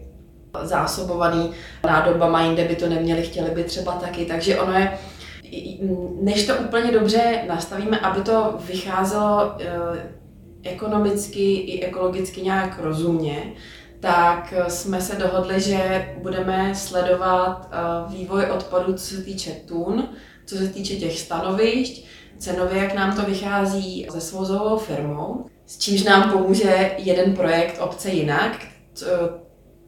zásobovaný 0.63 1.51
nádobama, 1.85 2.43
jinde 2.43 2.65
by 2.65 2.77
to 2.77 2.89
neměli, 2.89 3.23
chtěli 3.23 3.51
by 3.51 3.65
třeba 3.65 3.93
taky, 3.93 4.25
takže 4.25 4.61
ono 4.61 4.73
je, 4.73 4.99
než 6.23 6.47
to 6.47 6.55
úplně 6.55 6.93
dobře 6.93 7.45
nastavíme, 7.49 7.99
aby 7.99 8.21
to 8.21 8.55
vycházelo 8.61 9.53
ekonomicky 10.63 11.55
i 11.55 11.85
ekologicky 11.85 12.43
nějak 12.43 12.79
rozumně, 12.83 13.53
tak 14.01 14.55
eh, 14.57 14.71
jsme 14.71 15.01
se 15.01 15.17
dohodli, 15.17 15.61
že 15.61 16.09
budeme 16.23 16.75
sledovat 16.75 17.69
eh, 17.73 17.77
vývoj 18.17 18.51
odpadu, 18.51 18.93
co 18.93 19.05
se 19.05 19.23
týče 19.23 19.51
tun, 19.51 20.09
co 20.47 20.57
se 20.57 20.69
týče 20.69 20.97
těch 20.97 21.19
stanovišť, 21.19 22.05
cenově, 22.39 22.83
jak 22.83 22.95
nám 22.95 23.17
to 23.17 23.23
vychází 23.23 24.07
se 24.11 24.21
svozovou 24.21 24.79
firmou, 24.79 25.47
s 25.67 25.79
čímž 25.79 26.03
nám 26.03 26.31
pomůže 26.31 26.91
jeden 26.99 27.37
projekt 27.37 27.81
Obce 27.81 28.11
jinak, 28.11 28.67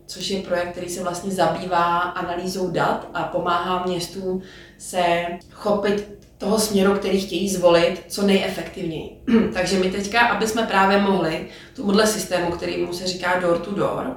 což 0.07 0.31
je 0.31 0.43
projekt, 0.43 0.71
který 0.71 0.89
se 0.89 1.03
vlastně 1.03 1.31
zabývá 1.31 1.99
analýzou 1.99 2.71
dat 2.71 3.09
a 3.15 3.23
pomáhá 3.23 3.87
městům 3.87 4.43
se 4.79 5.27
chopit 5.51 6.29
toho 6.43 6.59
směru, 6.59 6.95
který 6.95 7.21
chtějí 7.21 7.49
zvolit, 7.49 8.05
co 8.09 8.23
nejefektivněji. 8.23 9.11
Takže 9.55 9.79
my 9.79 9.91
teďka, 9.91 10.21
aby 10.21 10.47
jsme 10.47 10.63
právě 10.63 10.99
mohli 10.99 11.47
tomuhle 11.77 12.07
systému, 12.07 12.51
který 12.51 12.85
mu 12.85 12.93
se 12.93 13.07
říká 13.07 13.41
door 13.41 13.59
to 13.59 13.75
door, 13.75 14.17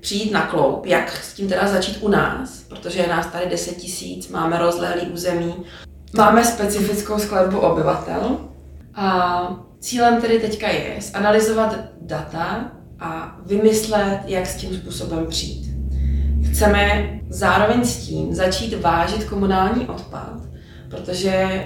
přijít 0.00 0.32
na 0.32 0.46
kloup, 0.46 0.86
jak 0.86 1.16
s 1.16 1.34
tím 1.34 1.48
teda 1.48 1.68
začít 1.68 1.98
u 2.00 2.08
nás, 2.08 2.62
protože 2.68 3.00
je 3.00 3.08
nás 3.08 3.26
tady 3.26 3.46
10 3.46 3.76
tisíc, 3.76 4.28
máme 4.28 4.58
rozlehlý 4.58 5.06
území, 5.06 5.54
máme 6.16 6.44
specifickou 6.44 7.18
skladbu 7.18 7.58
obyvatel 7.58 8.38
a 8.94 9.48
cílem 9.80 10.20
tedy 10.20 10.38
teďka 10.38 10.68
je 10.68 10.96
zanalizovat 11.00 11.78
data 12.00 12.70
a 13.00 13.36
vymyslet, 13.46 14.20
jak 14.26 14.46
s 14.46 14.56
tím 14.56 14.74
způsobem 14.74 15.26
přijít. 15.26 15.74
Chceme 16.50 17.10
zároveň 17.28 17.84
s 17.84 18.06
tím 18.06 18.34
začít 18.34 18.80
vážit 18.80 19.24
komunální 19.24 19.86
odpad, 19.86 20.43
protože 20.94 21.64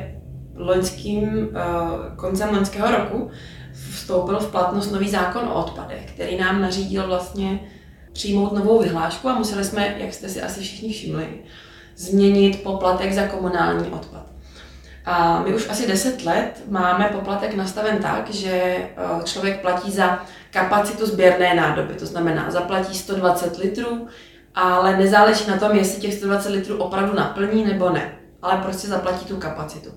loňským, 0.59 1.49
eh, 1.55 2.17
koncem 2.17 2.55
loňského 2.55 2.91
roku 2.91 3.31
vstoupil 3.93 4.39
v 4.39 4.51
platnost 4.51 4.91
nový 4.91 5.09
zákon 5.09 5.49
o 5.49 5.55
odpadech, 5.55 6.13
který 6.13 6.37
nám 6.39 6.61
nařídil 6.63 7.07
vlastně 7.07 7.61
přijmout 8.13 8.53
novou 8.53 8.83
vyhlášku 8.83 9.29
a 9.29 9.39
museli 9.39 9.65
jsme, 9.65 9.95
jak 9.99 10.15
jste 10.15 10.29
si 10.29 10.43
asi 10.43 10.61
všichni 10.61 10.93
všimli, 10.93 11.29
změnit 11.97 12.63
poplatek 12.63 13.13
za 13.13 13.27
komunální 13.27 13.89
odpad. 13.89 14.27
A 15.05 15.43
my 15.43 15.55
už 15.55 15.69
asi 15.69 15.87
10 15.87 16.25
let 16.25 16.63
máme 16.69 17.05
poplatek 17.05 17.55
nastaven 17.55 17.99
tak, 17.99 18.31
že 18.31 18.51
eh, 18.51 18.89
člověk 19.25 19.61
platí 19.61 19.91
za 19.91 20.23
kapacitu 20.51 21.07
sběrné 21.07 21.55
nádoby, 21.55 21.95
to 21.95 22.07
znamená 22.07 22.51
zaplatí 22.51 22.95
120 22.95 23.59
litrů, 23.59 24.07
ale 24.55 24.97
nezáleží 24.97 25.51
na 25.51 25.57
tom, 25.57 25.77
jestli 25.77 26.01
těch 26.01 26.15
120 26.15 26.49
litrů 26.49 26.79
opravdu 26.79 27.15
naplní 27.17 27.65
nebo 27.65 27.91
ne 27.91 28.18
ale 28.43 28.57
prostě 28.63 28.89
zaplatí 28.89 29.25
tu 29.25 29.37
kapacitu. 29.37 29.91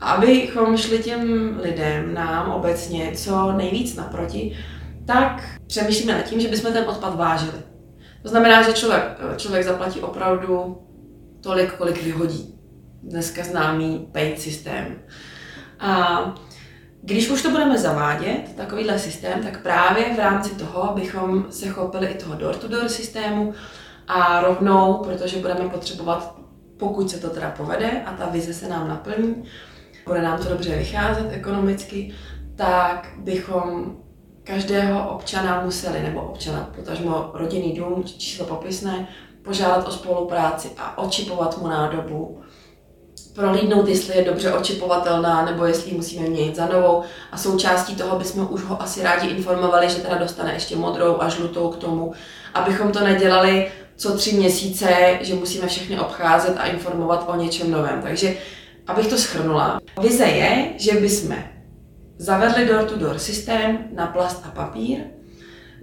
Abychom 0.00 0.76
šli 0.76 0.98
těm 0.98 1.54
lidem, 1.62 2.14
nám 2.14 2.50
obecně, 2.50 3.12
co 3.16 3.52
nejvíc 3.52 3.96
naproti, 3.96 4.58
tak 5.06 5.42
přemýšlíme 5.66 6.12
nad 6.12 6.22
tím, 6.22 6.40
že 6.40 6.48
bychom 6.48 6.72
ten 6.72 6.84
odpad 6.88 7.16
vážili. 7.16 7.58
To 8.22 8.28
znamená, 8.28 8.62
že 8.62 8.72
člověk, 8.72 9.02
člověk 9.36 9.64
zaplatí 9.64 10.00
opravdu 10.00 10.82
tolik, 11.40 11.72
kolik 11.72 12.02
vyhodí. 12.02 12.54
Dneska 13.02 13.44
známý 13.44 14.08
paid 14.12 14.40
systém. 14.40 14.98
A 15.80 16.20
když 17.02 17.30
už 17.30 17.42
to 17.42 17.50
budeme 17.50 17.78
zavádět, 17.78 18.42
takovýhle 18.56 18.98
systém, 18.98 19.42
tak 19.42 19.62
právě 19.62 20.14
v 20.14 20.18
rámci 20.18 20.54
toho 20.54 20.94
bychom 20.94 21.46
se 21.50 21.68
chopili 21.68 22.06
i 22.06 22.14
toho 22.14 22.34
door-to-door 22.34 22.88
systému 22.88 23.54
a 24.08 24.40
rovnou, 24.40 24.94
protože 24.94 25.36
budeme 25.36 25.68
potřebovat 25.68 26.33
pokud 26.76 27.10
se 27.10 27.18
to 27.18 27.30
teda 27.30 27.50
povede 27.50 28.02
a 28.06 28.12
ta 28.12 28.26
vize 28.26 28.54
se 28.54 28.68
nám 28.68 28.88
naplní, 28.88 29.44
bude 30.06 30.22
nám 30.22 30.38
to 30.38 30.48
dobře 30.48 30.76
vycházet 30.76 31.26
ekonomicky, 31.30 32.14
tak 32.56 33.08
bychom 33.18 33.96
každého 34.44 35.10
občana 35.10 35.62
museli, 35.64 36.02
nebo 36.02 36.20
občana, 36.20 36.70
potažmo 36.76 37.30
rodinný 37.34 37.72
dům, 37.72 38.04
číslo 38.04 38.46
popisné, 38.46 39.08
požádat 39.42 39.88
o 39.88 39.90
spolupráci 39.90 40.70
a 40.78 40.98
očipovat 40.98 41.58
mu 41.58 41.68
nádobu, 41.68 42.40
prolídnout, 43.34 43.88
jestli 43.88 44.16
je 44.16 44.24
dobře 44.24 44.52
očipovatelná, 44.52 45.44
nebo 45.44 45.64
jestli 45.64 45.90
ji 45.90 45.96
musíme 45.96 46.28
měnit 46.28 46.56
za 46.56 46.66
novou. 46.66 47.02
A 47.32 47.38
součástí 47.38 47.96
toho 47.96 48.18
bychom 48.18 48.48
už 48.50 48.62
ho 48.62 48.82
asi 48.82 49.02
rádi 49.02 49.28
informovali, 49.28 49.90
že 49.90 49.96
teda 49.96 50.18
dostane 50.18 50.52
ještě 50.52 50.76
modrou 50.76 51.20
a 51.20 51.28
žlutou 51.28 51.68
k 51.68 51.76
tomu, 51.76 52.12
abychom 52.54 52.92
to 52.92 53.00
nedělali 53.00 53.70
co 53.96 54.16
tři 54.16 54.32
měsíce, 54.36 54.88
že 55.20 55.34
musíme 55.34 55.66
všechny 55.66 55.98
obcházet 55.98 56.56
a 56.58 56.66
informovat 56.66 57.24
o 57.28 57.36
něčem 57.36 57.70
novém. 57.70 58.02
Takže, 58.02 58.36
abych 58.86 59.06
to 59.06 59.18
schrnula, 59.18 59.80
vize 60.02 60.24
je, 60.24 60.72
že 60.76 61.00
bychom 61.00 61.36
zavedli 62.18 62.66
door-to-door 62.66 63.18
systém 63.18 63.78
na 63.94 64.06
plast 64.06 64.42
a 64.46 64.50
papír, 64.50 64.98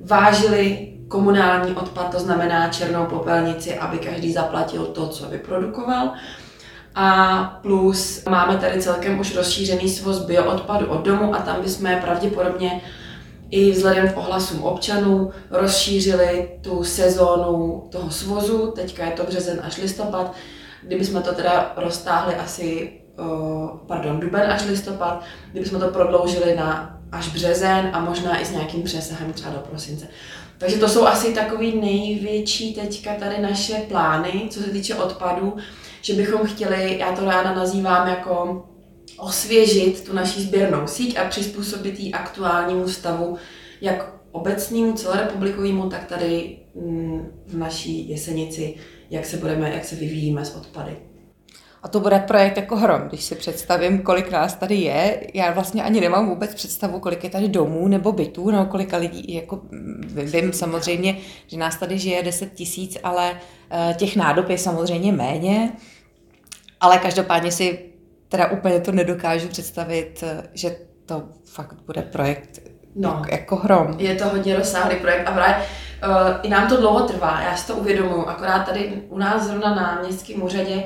vážili 0.03 0.93
komunální 1.07 1.75
odpad, 1.75 2.11
to 2.11 2.19
znamená 2.19 2.69
černou 2.69 3.05
popelnici, 3.05 3.77
aby 3.77 3.97
každý 3.97 4.33
zaplatil 4.33 4.85
to, 4.85 5.07
co 5.07 5.29
vyprodukoval. 5.29 6.13
A 6.95 7.59
plus 7.61 8.25
máme 8.29 8.57
tady 8.57 8.81
celkem 8.81 9.19
už 9.19 9.35
rozšířený 9.35 9.89
svoz 9.89 10.25
bioodpadu 10.25 10.87
od 10.87 11.05
domu 11.05 11.35
a 11.35 11.39
tam 11.39 11.61
bychom 11.61 11.97
pravděpodobně 12.01 12.81
i 13.51 13.71
vzhledem 13.71 14.09
k 14.09 14.17
ohlasům 14.17 14.63
občanů 14.63 15.31
rozšířili 15.49 16.49
tu 16.61 16.83
sezónu 16.83 17.87
toho 17.91 18.11
svozu, 18.11 18.71
teďka 18.75 19.05
je 19.05 19.11
to 19.11 19.23
březen 19.23 19.59
až 19.63 19.77
listopad, 19.77 20.33
kdybychom 20.83 21.21
to 21.21 21.33
teda 21.33 21.73
roztáhli 21.77 22.35
asi, 22.35 22.91
pardon, 23.87 24.19
duben 24.19 24.51
až 24.51 24.65
listopad, 24.65 25.23
kdybychom 25.51 25.79
to 25.79 25.87
prodloužili 25.87 26.55
na 26.55 26.97
až 27.11 27.27
březen 27.27 27.89
a 27.93 27.99
možná 27.99 28.41
i 28.41 28.45
s 28.45 28.51
nějakým 28.51 28.83
přesahem 28.83 29.33
třeba 29.33 29.53
do 29.53 29.59
prosince. 29.59 30.07
Takže 30.57 30.77
to 30.77 30.89
jsou 30.89 31.05
asi 31.05 31.33
takový 31.33 31.81
největší 31.81 32.73
teďka 32.73 33.13
tady 33.13 33.41
naše 33.41 33.73
plány, 33.73 34.47
co 34.49 34.59
se 34.59 34.69
týče 34.69 34.95
odpadu, 34.95 35.57
že 36.01 36.13
bychom 36.13 36.47
chtěli, 36.47 36.97
já 36.99 37.11
to 37.11 37.25
ráda 37.25 37.53
nazývám 37.53 38.07
jako 38.07 38.65
osvěžit 39.17 40.03
tu 40.05 40.13
naší 40.13 40.41
sběrnou 40.41 40.87
síť 40.87 41.17
a 41.17 41.25
přizpůsobit 41.29 41.99
ji 41.99 42.11
aktuálnímu 42.11 42.87
stavu, 42.87 43.37
jak 43.81 44.13
obecnímu, 44.31 44.93
celorepublikovému, 44.93 45.89
tak 45.89 46.05
tady 46.05 46.57
mm, 46.75 47.43
v 47.47 47.57
naší 47.57 48.09
jesenici, 48.09 48.75
jak 49.09 49.25
se 49.25 49.37
budeme, 49.37 49.69
jak 49.69 49.85
se 49.85 49.95
vyvíjíme 49.95 50.45
s 50.45 50.55
odpady. 50.55 50.97
A 51.83 51.87
to 51.87 51.99
bude 51.99 52.19
projekt 52.19 52.57
jako 52.57 52.75
hrom, 52.75 53.01
když 53.01 53.23
si 53.23 53.35
představím, 53.35 54.01
kolik 54.01 54.31
nás 54.31 54.55
tady 54.55 54.75
je. 54.75 55.27
Já 55.33 55.51
vlastně 55.51 55.83
ani 55.83 56.01
nemám 56.01 56.29
vůbec 56.29 56.55
představu, 56.55 56.99
kolik 56.99 57.23
je 57.23 57.29
tady 57.29 57.47
domů 57.47 57.87
nebo 57.87 58.11
bytů, 58.11 58.51
nebo 58.51 58.65
kolika 58.65 58.97
lidí. 58.97 59.33
Jako, 59.33 59.61
vím 60.13 60.53
samozřejmě, 60.53 61.17
že 61.47 61.57
nás 61.57 61.75
tady 61.77 61.99
žije 61.99 62.23
10 62.23 62.53
tisíc, 62.53 62.97
ale 63.03 63.39
eh, 63.71 63.93
těch 63.93 64.15
nádob 64.15 64.49
je 64.49 64.57
samozřejmě 64.57 65.11
méně. 65.11 65.71
Ale 66.79 66.97
každopádně 66.97 67.51
si 67.51 67.90
teda 68.31 68.51
úplně 68.51 68.79
to 68.79 68.91
nedokážu 68.91 69.47
představit, 69.47 70.23
eh, 70.23 70.43
že 70.53 70.75
to 71.05 71.23
fakt 71.45 71.75
bude 71.85 72.01
projekt 72.01 72.59
no, 72.95 73.21
jako 73.31 73.55
hrom. 73.55 73.95
Je 73.97 74.15
to 74.15 74.25
hodně 74.29 74.55
rozsáhlý 74.55 74.95
projekt 74.95 75.27
a 75.27 75.31
právě 75.31 75.55
uh, 75.55 75.65
i 76.43 76.49
nám 76.49 76.67
to 76.67 76.77
dlouho 76.77 77.07
trvá, 77.07 77.41
já 77.41 77.55
si 77.55 77.67
to 77.67 77.75
uvědomuji, 77.75 78.27
akorát 78.27 78.65
tady 78.65 79.03
u 79.09 79.17
nás 79.17 79.43
zrovna 79.43 79.75
na 79.75 80.01
městském 80.03 80.43
úřadě 80.43 80.83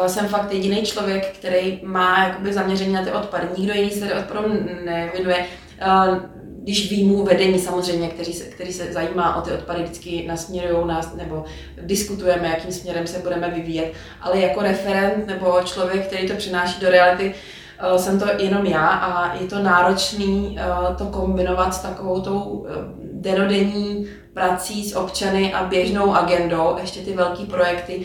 uh, 0.00 0.06
jsem 0.06 0.28
fakt 0.28 0.52
jediný 0.52 0.82
člověk, 0.82 1.36
který 1.38 1.80
má 1.84 2.24
jakoby 2.24 2.52
zaměření 2.52 2.92
na 2.92 3.04
ty 3.04 3.12
odpady. 3.12 3.46
Nikdo 3.58 3.74
jiný 3.74 3.90
se 3.90 4.14
odpadům 4.14 4.68
nevěnuje. 4.84 5.46
Uh, 5.86 6.16
když 6.62 6.90
výjmu 6.90 7.24
vedení 7.24 7.58
samozřejmě, 7.58 8.08
který 8.08 8.32
se, 8.32 8.44
který 8.44 8.72
se 8.72 8.92
zajímá 8.92 9.36
o 9.36 9.40
ty 9.40 9.52
odpady, 9.52 9.82
vždycky 9.82 10.24
nasměrují 10.28 10.86
nás 10.86 11.14
nebo 11.14 11.44
diskutujeme, 11.82 12.48
jakým 12.48 12.72
směrem 12.72 13.06
se 13.06 13.18
budeme 13.18 13.50
vyvíjet, 13.50 13.92
ale 14.20 14.40
jako 14.40 14.62
referent 14.62 15.26
nebo 15.26 15.60
člověk, 15.64 16.06
který 16.06 16.28
to 16.28 16.34
přináší 16.34 16.80
do 16.80 16.90
reality, 16.90 17.34
eh, 17.78 17.98
jsem 17.98 18.20
to 18.20 18.26
jenom 18.38 18.66
já 18.66 18.86
a 18.86 19.34
je 19.34 19.46
to 19.46 19.62
náročný 19.62 20.58
eh, 20.60 20.94
to 20.94 21.04
kombinovat 21.04 21.74
s 21.74 21.78
takovou 21.78 22.20
tou 22.20 22.66
eh, 22.68 22.72
denodenní 23.12 24.06
prací 24.34 24.90
s 24.90 24.96
občany 24.96 25.54
a 25.54 25.64
běžnou 25.64 26.14
agendou, 26.14 26.76
ještě 26.80 27.00
ty 27.00 27.12
velké 27.12 27.44
projekty. 27.44 28.04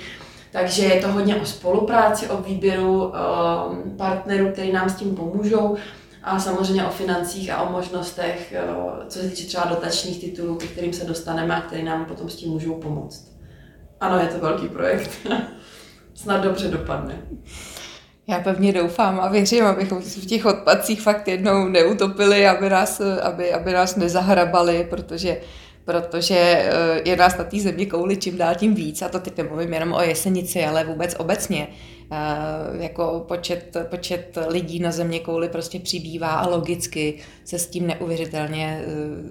Takže 0.51 0.85
je 0.85 1.01
to 1.01 1.07
hodně 1.07 1.35
o 1.35 1.45
spolupráci, 1.45 2.27
o 2.27 2.37
výběru 2.37 3.13
partnerů, 3.97 4.51
kteří 4.51 4.71
nám 4.71 4.89
s 4.89 4.95
tím 4.95 5.15
pomůžou 5.15 5.77
a 6.23 6.39
samozřejmě 6.39 6.85
o 6.85 6.89
financích 6.89 7.51
a 7.51 7.61
o 7.61 7.71
možnostech, 7.71 8.53
co 9.07 9.19
se 9.19 9.29
týče 9.29 9.47
třeba 9.47 9.65
dotačních 9.65 10.19
titulů, 10.19 10.55
ke 10.55 10.67
kterým 10.67 10.93
se 10.93 11.05
dostaneme 11.05 11.55
a 11.55 11.61
které 11.61 11.83
nám 11.83 12.05
potom 12.05 12.29
s 12.29 12.35
tím 12.35 12.49
můžou 12.49 12.73
pomoct. 12.73 13.37
Ano, 13.99 14.19
je 14.19 14.27
to 14.27 14.39
velký 14.39 14.67
projekt. 14.67 15.09
Snad 16.13 16.43
dobře 16.43 16.67
dopadne. 16.67 17.21
Já 18.27 18.39
pevně 18.39 18.73
doufám 18.73 19.19
a 19.19 19.27
věřím, 19.27 19.65
abychom 19.65 20.01
v 20.01 20.25
těch 20.25 20.45
odpadcích 20.45 21.01
fakt 21.01 21.27
jednou 21.27 21.67
neutopili, 21.67 22.47
aby 22.47 22.69
nás, 22.69 23.01
aby, 23.21 23.53
aby 23.53 23.73
nás 23.73 23.95
nezahrabali, 23.95 24.87
protože 24.89 25.37
protože 25.87 26.35
eh, 26.35 27.01
je 27.09 27.15
nás 27.15 27.37
na 27.37 27.43
té 27.43 27.59
země 27.59 27.85
kouli 27.85 28.17
čím 28.17 28.37
dál 28.37 28.55
tím 28.55 28.75
víc, 28.75 29.01
a 29.01 29.09
to 29.09 29.19
teď 29.19 29.37
nemluvím 29.37 29.73
jenom 29.73 29.93
o 29.93 30.01
jesenici, 30.01 30.65
ale 30.65 30.83
vůbec 30.83 31.15
obecně. 31.17 31.67
Eh, 32.11 32.83
jako 32.83 33.25
počet, 33.27 33.77
počet 33.89 34.37
lidí 34.47 34.79
na 34.79 34.91
země 34.91 35.19
kouli 35.19 35.49
prostě 35.49 35.79
přibývá 35.79 36.27
a 36.27 36.47
logicky 36.47 37.19
se 37.45 37.59
s 37.59 37.67
tím 37.67 37.87
neuvěřitelně 37.87 38.81
eh, 38.81 38.87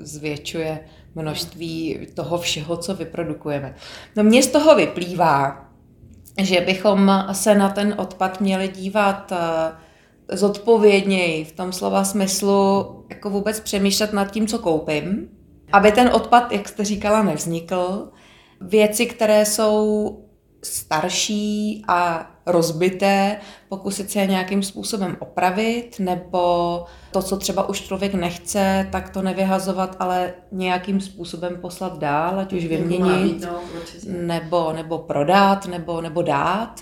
zvětšuje 0.06 0.80
množství 1.14 1.98
toho 2.14 2.38
všeho, 2.38 2.76
co 2.76 2.94
vyprodukujeme. 2.94 3.74
No 4.16 4.22
mně 4.22 4.42
z 4.42 4.46
toho 4.46 4.76
vyplývá, 4.76 5.66
že 6.40 6.60
bychom 6.60 7.26
se 7.32 7.54
na 7.54 7.68
ten 7.68 7.94
odpad 7.98 8.40
měli 8.40 8.68
dívat 8.68 9.32
zodpovědněji 10.32 11.44
v 11.44 11.52
tom 11.52 11.72
slova 11.72 12.04
smyslu, 12.04 12.86
jako 13.10 13.30
vůbec 13.30 13.60
přemýšlet 13.60 14.12
nad 14.12 14.30
tím, 14.30 14.46
co 14.46 14.58
koupím, 14.58 15.28
aby 15.72 15.92
ten 15.92 16.08
odpad, 16.08 16.52
jak 16.52 16.68
jste 16.68 16.84
říkala, 16.84 17.22
nevznikl. 17.22 18.08
Věci, 18.60 19.06
které 19.06 19.44
jsou 19.44 20.24
starší 20.62 21.82
a 21.88 22.30
rozbité, 22.46 23.36
pokusit 23.68 24.10
se 24.10 24.18
je 24.18 24.26
nějakým 24.26 24.62
způsobem 24.62 25.16
opravit, 25.18 25.96
nebo 25.98 26.84
to, 27.12 27.22
co 27.22 27.36
třeba 27.36 27.68
už 27.68 27.80
člověk 27.80 28.14
nechce, 28.14 28.88
tak 28.92 29.10
to 29.10 29.22
nevyhazovat, 29.22 29.96
ale 29.98 30.32
nějakým 30.52 31.00
způsobem 31.00 31.56
poslat 31.60 31.98
dál, 31.98 32.40
ať 32.40 32.52
už 32.52 32.64
vyměnit, 32.64 33.48
nebo, 34.08 34.72
nebo 34.72 34.98
prodat, 34.98 35.66
nebo, 35.66 36.00
nebo 36.00 36.22
dát. 36.22 36.80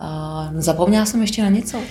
Uh, 0.00 0.60
zapomněla 0.60 1.06
jsem 1.06 1.20
ještě 1.20 1.42
na 1.42 1.48
něco? 1.48 1.78
Uh, 1.78 1.84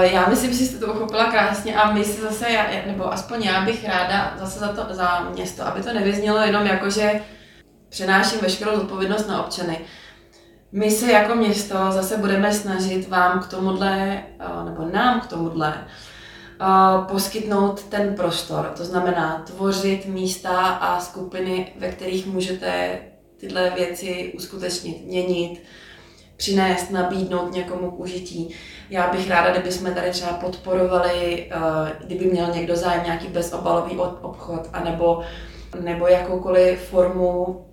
já 0.00 0.28
myslím, 0.28 0.52
že 0.52 0.64
jste 0.64 0.78
to 0.78 0.92
pochopila 0.92 1.24
krásně 1.24 1.76
a 1.76 1.92
my 1.92 2.04
si 2.04 2.20
zase, 2.20 2.46
nebo 2.86 3.12
aspoň 3.12 3.42
já 3.42 3.64
bych 3.64 3.88
ráda 3.88 4.34
zase 4.38 4.58
za, 4.58 4.68
to, 4.68 4.94
za 4.94 5.30
město, 5.34 5.66
aby 5.66 5.82
to 5.82 5.92
nevyznělo 5.92 6.38
jenom 6.38 6.66
jako, 6.66 6.90
že 6.90 7.20
přenáším 7.88 8.40
veškerou 8.40 8.76
zodpovědnost 8.76 9.28
na 9.28 9.44
občany. 9.44 9.80
My 10.76 10.90
se 10.90 11.12
jako 11.12 11.34
město 11.34 11.74
zase 11.90 12.16
budeme 12.16 12.52
snažit 12.52 13.08
vám 13.08 13.40
k 13.40 13.46
tomuhle, 13.46 14.22
uh, 14.58 14.64
nebo 14.64 14.92
nám 14.92 15.20
k 15.20 15.26
tomuhle, 15.26 15.74
uh, 16.60 17.06
poskytnout 17.06 17.82
ten 17.82 18.14
prostor. 18.14 18.72
To 18.76 18.84
znamená 18.84 19.42
tvořit 19.46 20.06
místa 20.06 20.50
a 20.66 21.00
skupiny, 21.00 21.72
ve 21.78 21.88
kterých 21.88 22.26
můžete 22.26 22.98
tyhle 23.36 23.70
věci 23.70 24.32
uskutečnit, 24.36 25.04
měnit, 25.04 25.62
přinést, 26.36 26.90
nabídnout 26.90 27.52
někomu 27.52 27.90
k 27.90 28.00
užití. 28.00 28.54
Já 28.90 29.12
bych 29.12 29.30
ráda, 29.30 29.50
kdyby 29.50 29.72
jsme 29.72 29.90
tady 29.90 30.10
třeba 30.10 30.32
podporovali, 30.32 31.50
eh, 31.50 31.92
kdyby 32.06 32.24
měl 32.24 32.46
někdo 32.54 32.76
zájem 32.76 33.04
nějaký 33.04 33.26
bezobalový 33.26 33.98
obchod, 33.98 34.68
anebo, 34.72 35.22
nebo 35.80 36.08
jakoukoliv 36.08 36.80
formu, 36.80 37.64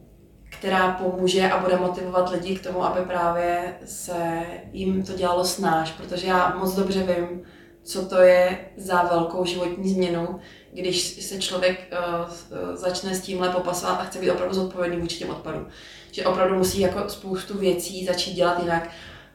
která 0.61 0.91
pomůže 0.91 1.51
a 1.51 1.59
bude 1.59 1.77
motivovat 1.77 2.29
lidi 2.29 2.55
k 2.55 2.63
tomu, 2.63 2.83
aby 2.83 3.05
právě 3.05 3.75
se 3.85 4.41
jim 4.73 5.03
to 5.03 5.13
dělalo 5.13 5.45
snáš, 5.45 5.91
protože 5.91 6.27
já 6.27 6.55
moc 6.57 6.75
dobře 6.75 7.03
vím, 7.03 7.41
co 7.83 8.05
to 8.05 8.21
je 8.21 8.57
za 8.77 9.03
velkou 9.03 9.45
životní 9.45 9.93
změnu, 9.93 10.39
když 10.73 11.25
se 11.25 11.39
člověk 11.39 11.79
uh, 11.91 12.75
začne 12.75 13.15
s 13.15 13.21
tímhle 13.21 13.49
popasovat 13.49 13.99
a 13.99 14.03
chce 14.03 14.19
být 14.19 14.31
opravdu 14.31 14.55
zodpovědný 14.55 15.01
vůči 15.01 15.17
těm 15.17 15.29
odpadům 15.29 15.67
že 16.11 16.25
opravdu 16.25 16.57
musí 16.57 16.79
jako 16.79 17.09
spoustu 17.09 17.57
věcí 17.57 18.05
začít 18.05 18.33
dělat 18.33 18.59
jinak. 18.59 18.89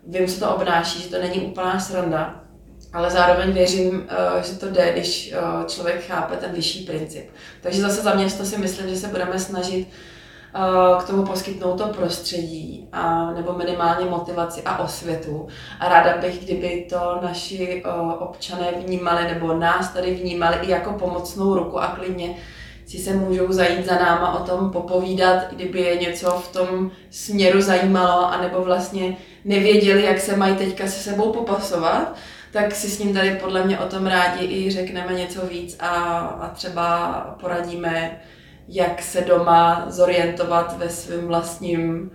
Vím, 0.06 0.26
co 0.26 0.40
to 0.40 0.56
obnáší, 0.56 1.02
že 1.02 1.08
to 1.08 1.18
není 1.18 1.40
úplná 1.40 1.80
sranda, 1.80 2.44
ale 2.92 3.10
zároveň 3.10 3.52
věřím, 3.52 4.08
eh, 4.08 4.42
že 4.42 4.54
to 4.54 4.70
jde, 4.70 4.92
když 4.92 5.32
eh, 5.32 5.38
člověk 5.68 6.06
chápe 6.06 6.36
ten 6.36 6.52
vyšší 6.52 6.84
princip. 6.84 7.30
Takže 7.60 7.80
zase 7.80 8.02
za 8.02 8.14
město 8.14 8.44
si 8.44 8.58
myslím, 8.58 8.88
že 8.88 8.96
se 8.96 9.08
budeme 9.08 9.38
snažit 9.38 9.88
k 10.98 11.06
tomu 11.06 11.24
poskytnout 11.24 11.78
to 11.78 11.86
prostředí, 11.88 12.88
a, 12.92 13.32
nebo 13.32 13.52
minimálně 13.52 14.06
motivaci 14.06 14.62
a 14.62 14.78
osvětu. 14.78 15.46
A 15.80 15.88
ráda 15.88 16.16
bych, 16.20 16.44
kdyby 16.44 16.86
to 16.90 17.18
naši 17.22 17.82
občané 18.18 18.72
vnímali, 18.86 19.34
nebo 19.34 19.54
nás 19.54 19.92
tady 19.92 20.14
vnímali 20.14 20.56
i 20.62 20.70
jako 20.70 20.92
pomocnou 20.92 21.54
ruku 21.54 21.80
a 21.80 21.86
klidně 21.86 22.36
si 22.86 22.98
se 22.98 23.12
můžou 23.12 23.52
zajít 23.52 23.86
za 23.86 23.94
náma 23.94 24.40
o 24.40 24.44
tom 24.44 24.70
popovídat, 24.70 25.52
kdyby 25.52 25.80
je 25.80 25.96
něco 25.96 26.30
v 26.30 26.52
tom 26.52 26.90
směru 27.10 27.60
zajímalo, 27.60 28.26
anebo 28.32 28.62
vlastně 28.62 29.16
nevěděli, 29.44 30.02
jak 30.02 30.20
se 30.20 30.36
mají 30.36 30.56
teďka 30.56 30.84
se 30.84 31.10
sebou 31.10 31.32
popasovat, 31.32 32.14
tak 32.52 32.74
si 32.74 32.88
s 32.88 32.98
ním 32.98 33.14
tady 33.14 33.30
podle 33.42 33.64
mě 33.64 33.78
o 33.78 33.86
tom 33.86 34.06
rádi 34.06 34.44
i 34.44 34.70
řekneme 34.70 35.12
něco 35.12 35.46
víc 35.46 35.76
a, 35.80 35.86
a 36.18 36.48
třeba 36.48 37.10
poradíme, 37.40 38.20
jak 38.68 39.02
se 39.02 39.20
doma 39.20 39.84
zorientovat 39.88 40.78
ve 40.78 40.88
svém 40.88 41.26
vlastním 41.26 42.10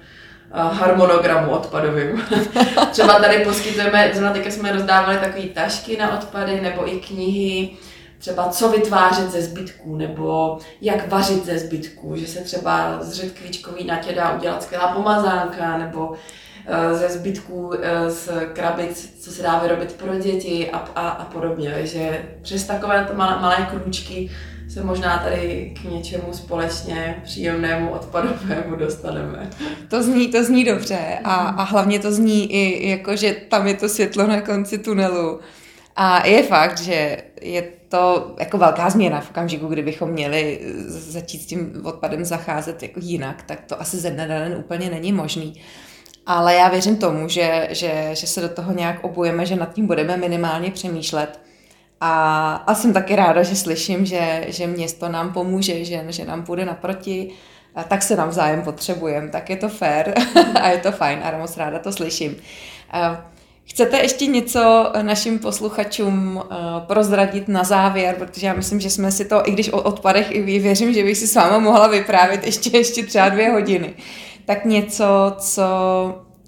harmonogramu 0.53 1.51
odpadovým. 1.51 2.23
třeba 2.91 3.19
tady 3.19 3.45
poskytujeme, 3.45 4.09
zrovna 4.13 4.33
teďka 4.33 4.51
jsme 4.51 4.71
rozdávali 4.71 5.17
takové 5.17 5.43
tašky 5.43 5.97
na 5.97 6.19
odpady 6.19 6.61
nebo 6.61 6.93
i 6.93 6.99
knihy, 6.99 7.69
třeba 8.17 8.49
co 8.49 8.69
vytvářet 8.69 9.31
ze 9.31 9.41
zbytků, 9.41 9.95
nebo 9.95 10.57
jak 10.81 11.07
vařit 11.07 11.45
ze 11.45 11.59
zbytků, 11.59 12.15
že 12.15 12.27
se 12.27 12.39
třeba 12.39 12.97
z 13.01 13.13
řetkvičkový 13.13 13.83
natě 13.85 14.13
dá 14.13 14.31
udělat 14.31 14.63
skvělá 14.63 14.87
pomazánka, 14.87 15.77
nebo 15.77 16.13
eh, 16.67 16.93
ze 16.93 17.09
zbytků 17.09 17.73
eh, 17.81 18.11
z 18.11 18.29
krabic, 18.53 19.13
co 19.21 19.31
se 19.31 19.43
dá 19.43 19.59
vyrobit 19.59 19.93
pro 19.93 20.15
děti 20.15 20.71
a, 20.71 20.77
a, 20.77 21.09
a 21.09 21.25
podobně. 21.25 21.71
Takže 21.71 22.25
přes 22.41 22.63
takové 22.63 23.07
malé, 23.13 23.41
malé 23.41 23.67
krůčky 23.71 24.31
se 24.73 24.83
možná 24.83 25.17
tady 25.17 25.73
k 25.81 25.83
něčemu 25.83 26.33
společně 26.33 27.21
příjemnému 27.23 27.91
odpadovému 27.91 28.75
dostaneme. 28.75 29.49
To 29.87 30.03
zní, 30.03 30.27
to 30.27 30.43
zní 30.43 30.63
dobře 30.63 31.19
a, 31.23 31.35
a 31.35 31.63
hlavně 31.63 31.99
to 31.99 32.11
zní 32.11 32.53
i 32.53 32.89
jako, 32.89 33.15
že 33.15 33.33
tam 33.33 33.67
je 33.67 33.73
to 33.73 33.89
světlo 33.89 34.27
na 34.27 34.41
konci 34.41 34.77
tunelu. 34.77 35.39
A 35.95 36.27
je 36.27 36.43
fakt, 36.43 36.79
že 36.79 37.17
je 37.41 37.61
to 37.89 38.35
jako 38.39 38.57
velká 38.57 38.89
změna 38.89 39.21
v 39.21 39.29
okamžiku, 39.29 39.67
kdybychom 39.67 40.09
měli 40.09 40.59
začít 40.87 41.41
s 41.41 41.45
tím 41.45 41.81
odpadem 41.83 42.25
zacházet 42.25 42.83
jako 42.83 42.99
jinak, 43.03 43.43
tak 43.43 43.61
to 43.65 43.81
asi 43.81 43.97
ze 43.97 44.11
dne 44.11 44.27
na 44.27 44.39
den 44.39 44.55
úplně 44.57 44.89
není 44.89 45.11
možný. 45.11 45.61
Ale 46.25 46.55
já 46.55 46.69
věřím 46.69 46.97
tomu, 46.97 47.27
že, 47.27 47.67
že, 47.71 48.09
že 48.13 48.27
se 48.27 48.41
do 48.41 48.49
toho 48.49 48.73
nějak 48.73 49.03
obujeme, 49.03 49.45
že 49.45 49.55
nad 49.55 49.73
tím 49.73 49.87
budeme 49.87 50.17
minimálně 50.17 50.71
přemýšlet. 50.71 51.39
A, 52.03 52.53
a 52.67 52.75
jsem 52.75 52.93
taky 52.93 53.15
ráda, 53.15 53.43
že 53.43 53.55
slyším, 53.55 54.05
že, 54.05 54.45
že 54.47 54.67
město 54.67 55.09
nám 55.09 55.33
pomůže, 55.33 55.85
že, 55.85 56.05
že 56.09 56.25
nám 56.25 56.43
půjde 56.43 56.65
naproti, 56.65 57.31
a 57.75 57.83
tak 57.83 58.03
se 58.03 58.15
navzájem 58.15 58.61
potřebujeme, 58.61 59.29
tak 59.29 59.49
je 59.49 59.55
to 59.55 59.69
fair 59.69 60.13
a 60.61 60.69
je 60.69 60.77
to 60.77 60.91
fajn 60.91 61.19
a 61.23 61.37
moc 61.37 61.57
ráda 61.57 61.79
to 61.79 61.91
slyším. 61.91 62.35
Chcete 63.63 63.97
ještě 63.97 64.25
něco 64.25 64.91
našim 65.01 65.39
posluchačům 65.39 66.35
uh, 66.35 66.43
prozradit 66.87 67.47
na 67.47 67.63
závěr, 67.63 68.15
protože 68.15 68.47
já 68.47 68.53
myslím, 68.53 68.79
že 68.79 68.89
jsme 68.89 69.11
si 69.11 69.25
to, 69.25 69.49
i 69.49 69.51
když 69.51 69.69
o 69.69 69.81
odpadech 69.81 70.31
i 70.31 70.59
věřím, 70.59 70.93
že 70.93 71.03
bych 71.03 71.17
si 71.17 71.27
s 71.27 71.35
váma 71.35 71.59
mohla 71.59 71.87
vyprávět 71.87 72.45
ještě, 72.45 72.77
ještě 72.77 73.05
třeba 73.05 73.29
dvě 73.29 73.49
hodiny, 73.49 73.93
tak 74.45 74.65
něco, 74.65 75.05
co 75.37 75.63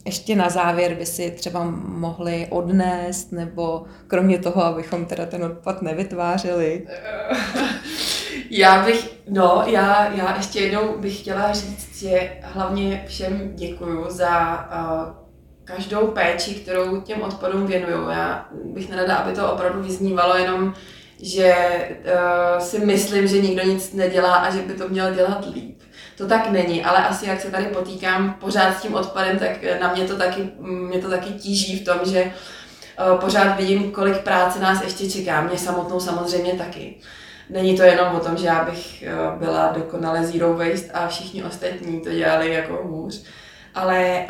ještě 0.06 0.36
na 0.36 0.50
závěr 0.50 0.94
by 0.94 1.06
si 1.06 1.32
třeba 1.32 1.64
mohli 1.86 2.48
odnést, 2.50 3.32
nebo 3.32 3.84
kromě 4.08 4.40
toho, 4.40 4.64
abychom 4.64 5.06
teda 5.06 5.26
ten 5.26 5.44
odpad 5.44 5.82
nevytvářeli? 5.82 6.88
Já 8.50 8.86
bych, 8.86 9.10
no, 9.30 9.64
já, 9.66 10.14
já 10.14 10.38
ještě 10.38 10.60
jednou 10.60 10.98
bych 10.98 11.20
chtěla 11.20 11.54
říct, 11.54 12.00
že 12.00 12.32
hlavně 12.42 13.04
všem 13.08 13.52
děkuju 13.56 14.06
za 14.10 14.54
uh, 14.54 15.14
každou 15.64 16.08
péči, 16.08 16.56
kterou 16.56 17.02
těm 17.02 17.22
odpadům 17.22 17.68
věnuju. 17.68 18.10
Já 18.10 18.50
bych 18.64 18.90
nerada, 18.90 19.16
aby 19.16 19.36
to 19.36 19.52
opravdu 19.52 19.84
vyznívalo 19.84 20.38
jenom, 20.38 20.74
že 21.22 21.56
uh, 22.06 22.64
si 22.64 22.86
myslím, 22.86 23.28
že 23.28 23.42
nikdo 23.42 23.64
nic 23.64 23.94
nedělá 23.94 24.36
a 24.36 24.56
že 24.56 24.62
by 24.62 24.74
to 24.74 24.90
měl 24.90 25.14
dělat 25.14 25.46
líp. 25.54 25.82
To 26.24 26.30
tak 26.30 26.50
není, 26.50 26.84
ale 26.84 27.08
asi 27.08 27.26
jak 27.26 27.42
se 27.42 27.52
tady 27.52 27.66
potýkám 27.66 28.34
pořád 28.34 28.78
s 28.78 28.82
tím 28.82 28.96
odpadem, 28.96 29.40
tak 29.40 29.52
na 29.82 29.94
mě 29.94 30.04
to 30.08 30.18
taky, 30.18 30.50
mě 30.60 31.00
to 31.00 31.10
taky 31.10 31.34
tíží 31.34 31.80
v 31.80 31.86
tom, 31.86 32.00
že 32.04 32.24
uh, 32.24 33.20
pořád 33.20 33.58
vidím, 33.58 33.92
kolik 33.92 34.18
práce 34.18 34.60
nás 34.60 34.84
ještě 34.84 35.10
čeká. 35.10 35.42
Mě 35.42 35.58
samotnou 35.58 36.00
samozřejmě 36.00 36.54
taky. 36.54 36.96
Není 37.50 37.78
to 37.78 37.84
jenom 37.84 38.16
o 38.16 38.20
tom, 38.20 38.38
že 38.38 38.46
já 38.46 38.64
bych 38.64 39.04
uh, 39.04 39.40
byla 39.40 39.72
dokonale 39.72 40.26
zero 40.26 40.54
waste 40.54 40.92
a 40.94 41.08
všichni 41.08 41.44
ostatní 41.44 42.02
to 42.02 42.10
dělali 42.10 42.54
jako 42.54 42.80
hůř 42.84 43.24
ale 43.76 44.26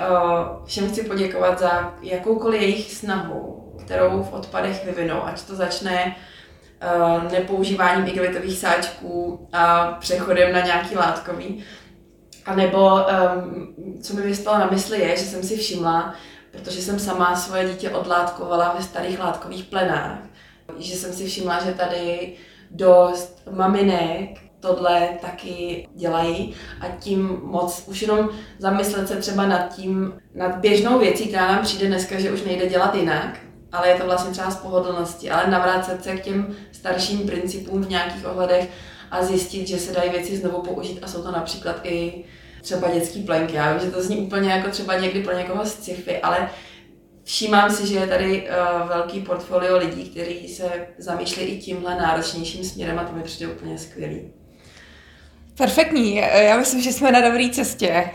všem 0.66 0.90
chci 0.90 1.04
poděkovat 1.04 1.60
za 1.60 1.94
jakoukoliv 2.02 2.62
jejich 2.62 2.94
snahu, 2.94 3.74
kterou 3.86 4.24
v 4.24 4.34
odpadech 4.34 4.86
vyvinou, 4.86 5.24
ať 5.26 5.42
to 5.42 5.56
začne 5.56 6.16
nepoužíváním 7.32 8.08
igelitových 8.08 8.58
sáčků 8.58 9.48
a 9.54 9.92
přechodem 10.00 10.54
na 10.54 10.60
nějaký 10.60 10.96
látkový. 10.96 11.64
A 12.46 12.56
nebo 12.56 12.92
um, 12.94 13.98
co 14.02 14.14
mi 14.14 14.22
vystalo 14.22 14.60
na 14.60 14.68
mysli 14.72 15.00
je, 15.00 15.18
že 15.18 15.26
jsem 15.26 15.44
si 15.44 15.58
všimla, 15.58 16.14
protože 16.52 16.82
jsem 16.82 17.00
sama 17.00 17.36
svoje 17.36 17.70
dítě 17.70 17.90
odlátkovala 17.90 18.76
ve 18.78 18.84
starých 18.84 19.20
látkových 19.20 19.64
plenách, 19.64 20.18
že 20.78 20.96
jsem 20.96 21.14
si 21.14 21.26
všimla, 21.26 21.64
že 21.64 21.72
tady 21.74 22.34
dost 22.72 23.42
maminek 23.52 24.40
tohle 24.60 25.10
taky 25.22 25.88
dělají 25.96 26.56
a 26.82 26.88
tím 27.00 27.40
moc 27.44 27.84
už 27.88 28.02
jenom 28.02 28.30
zamyslet 28.60 29.08
se 29.08 29.16
třeba 29.16 29.48
nad 29.48 29.76
tím, 29.76 30.14
nad 30.36 30.56
běžnou 30.56 31.00
věcí, 31.00 31.28
která 31.28 31.48
nám 31.48 31.64
přijde 31.64 31.88
dneska, 31.88 32.20
že 32.20 32.32
už 32.32 32.44
nejde 32.44 32.70
dělat 32.70 32.96
jinak, 32.96 33.40
ale 33.72 33.90
je 33.90 33.96
to 33.96 34.06
vlastně 34.06 34.32
třeba 34.32 34.52
z 34.52 34.56
pohodlnosti, 34.56 35.32
ale 35.32 35.52
navrátit 35.52 36.04
se 36.04 36.18
k 36.18 36.24
těm 36.24 36.56
starším 36.72 37.28
principům 37.28 37.84
v 37.84 37.90
nějakých 37.90 38.28
ohledech 38.28 38.70
a 39.13 39.23
zjistit, 39.23 39.67
že 39.67 39.78
se 39.78 39.91
dají 39.91 40.10
věci 40.10 40.38
znovu 40.38 40.62
použít 40.62 40.99
a 41.02 41.08
jsou 41.08 41.23
to 41.23 41.32
například 41.32 41.76
i 41.84 42.23
třeba 42.62 42.91
dětský 42.91 43.23
plenky. 43.23 43.56
Já 43.56 43.73
vím, 43.73 43.86
že 43.86 43.91
to 43.91 44.04
zní 44.04 44.17
úplně 44.17 44.52
jako 44.52 44.69
třeba 44.69 44.99
někdy 44.99 45.23
pro 45.23 45.38
někoho 45.38 45.65
z 45.65 45.73
sci-fi, 45.73 46.17
ale 46.17 46.49
všímám 47.23 47.71
si, 47.71 47.88
že 47.88 47.95
je 47.95 48.08
tady 48.08 48.41
uh, 48.41 48.88
velký 48.88 49.19
portfolio 49.19 49.78
lidí, 49.78 50.10
kteří 50.10 50.47
se 50.47 50.88
zamýšlí 50.97 51.43
i 51.43 51.62
tímhle 51.62 51.95
náročnějším 51.95 52.63
směrem 52.63 52.99
a 52.99 53.04
to 53.04 53.15
mi 53.15 53.23
přijde 53.23 53.52
úplně 53.52 53.78
skvělý. 53.78 54.21
Perfektní, 55.58 56.15
já 56.15 56.58
myslím, 56.58 56.82
že 56.82 56.93
jsme 56.93 57.12
na 57.12 57.21
dobré 57.21 57.49
cestě. 57.49 58.06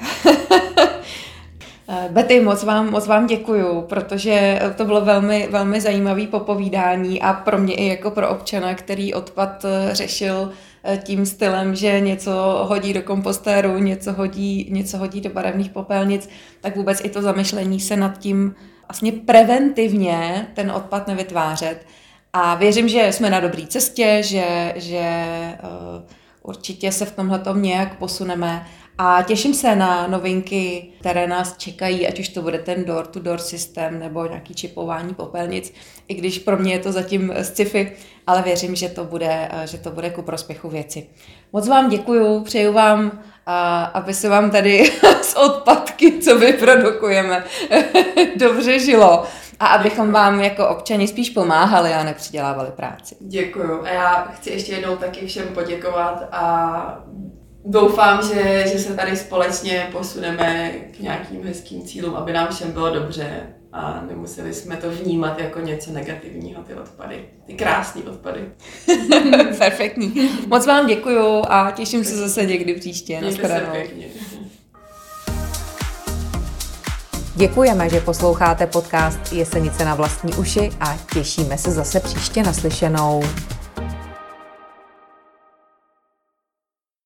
Betty, 2.10 2.40
moc 2.40 2.64
vám, 2.64 2.90
moc 2.90 3.06
vám 3.06 3.26
děkuju, 3.26 3.82
protože 3.82 4.60
to 4.76 4.84
bylo 4.84 5.00
velmi, 5.00 5.48
velmi 5.50 5.80
zajímavé 5.80 6.26
popovídání 6.26 7.22
a 7.22 7.32
pro 7.32 7.58
mě 7.58 7.74
i 7.74 7.86
jako 7.86 8.10
pro 8.10 8.28
občana, 8.28 8.74
který 8.74 9.14
odpad 9.14 9.64
eh, 9.64 9.94
řešil 9.94 10.52
eh, 10.52 10.67
tím 10.96 11.26
stylem, 11.26 11.74
že 11.74 12.00
něco 12.00 12.32
hodí 12.68 12.92
do 12.92 13.02
kompostéru, 13.02 13.78
něco 13.78 14.12
hodí, 14.12 14.68
něco 14.70 14.98
hodí 14.98 15.20
do 15.20 15.30
barevných 15.30 15.70
popelnic, 15.70 16.28
tak 16.60 16.76
vůbec 16.76 17.00
i 17.04 17.08
to 17.08 17.22
zamyšlení 17.22 17.80
se 17.80 17.96
nad 17.96 18.18
tím 18.18 18.54
vlastně 18.88 19.12
preventivně 19.12 20.48
ten 20.54 20.70
odpad 20.70 21.08
nevytvářet. 21.08 21.86
A 22.32 22.54
věřím, 22.54 22.88
že 22.88 23.12
jsme 23.12 23.30
na 23.30 23.40
dobré 23.40 23.66
cestě, 23.66 24.20
že, 24.24 24.74
že 24.76 25.24
uh, 25.62 26.02
určitě 26.42 26.92
se 26.92 27.04
v 27.04 27.12
tomhle 27.12 27.40
nějak 27.54 27.98
posuneme 27.98 28.66
a 28.98 29.22
těším 29.22 29.54
se 29.54 29.76
na 29.76 30.06
novinky, 30.06 30.88
které 31.00 31.26
nás 31.26 31.56
čekají, 31.56 32.08
ať 32.08 32.20
už 32.20 32.28
to 32.28 32.42
bude 32.42 32.58
ten 32.58 32.84
door-to-door 32.84 33.38
systém 33.38 33.98
nebo 33.98 34.26
nějaký 34.26 34.54
čipování 34.54 35.14
popelnic, 35.14 35.72
i 36.08 36.14
když 36.14 36.38
pro 36.38 36.56
mě 36.56 36.72
je 36.72 36.78
to 36.78 36.92
zatím 36.92 37.32
sci-fi, 37.42 37.92
ale 38.26 38.42
věřím, 38.42 38.74
že 38.76 38.88
to 38.88 39.04
bude, 39.04 39.48
že 39.64 39.78
to 39.78 39.90
bude 39.90 40.10
ku 40.10 40.22
prospěchu 40.22 40.68
věci. 40.68 41.06
Moc 41.52 41.68
vám 41.68 41.88
děkuju, 41.88 42.44
přeju 42.44 42.72
vám, 42.72 43.22
aby 43.94 44.14
se 44.14 44.28
vám 44.28 44.50
tady 44.50 44.92
z 45.22 45.34
odpadky, 45.34 46.18
co 46.18 46.38
vyprodukujeme, 46.38 47.44
dobře 48.36 48.78
žilo 48.78 49.24
a 49.60 49.66
abychom 49.66 50.12
vám 50.12 50.40
jako 50.40 50.68
občani 50.68 51.08
spíš 51.08 51.30
pomáhali 51.30 51.94
a 51.94 52.02
nepřidělávali 52.02 52.70
práci. 52.70 53.16
Děkuju. 53.20 53.82
A 53.82 53.88
já 53.88 54.14
chci 54.14 54.50
ještě 54.50 54.72
jednou 54.72 54.96
taky 54.96 55.26
všem 55.26 55.48
poděkovat 55.48 56.28
a 56.32 57.04
doufám, 57.64 58.22
že, 58.22 58.64
že 58.72 58.78
se 58.78 58.94
tady 58.94 59.16
společně 59.16 59.88
posuneme 59.92 60.70
k 60.70 61.00
nějakým 61.00 61.44
hezkým 61.44 61.82
cílům, 61.82 62.16
aby 62.16 62.32
nám 62.32 62.48
všem 62.48 62.72
bylo 62.72 62.90
dobře 62.90 63.46
a 63.72 64.02
nemuseli 64.08 64.54
jsme 64.54 64.76
to 64.76 64.90
vnímat 64.90 65.38
jako 65.38 65.60
něco 65.60 65.92
negativního, 65.92 66.62
ty 66.62 66.74
odpady. 66.74 67.24
Ty 67.46 67.54
krásné 67.54 68.02
odpady. 68.02 68.40
Perfektní. 69.58 70.30
Moc 70.46 70.66
vám 70.66 70.86
děkuju 70.86 71.44
a 71.48 71.70
těším 71.70 72.04
se 72.04 72.16
zase 72.16 72.46
někdy 72.46 72.74
příště. 72.74 73.20
Mějte 73.20 73.48
se 73.48 73.66
pěkně. 73.72 74.06
Děkujeme, 77.34 77.88
že 77.88 78.00
posloucháte 78.00 78.66
podcast 78.66 79.32
Jesenice 79.32 79.84
na 79.84 79.94
vlastní 79.94 80.34
uši 80.34 80.70
a 80.80 80.98
těšíme 81.14 81.58
se 81.58 81.70
zase 81.70 82.00
příště 82.00 82.42
naslyšenou. 82.42 83.22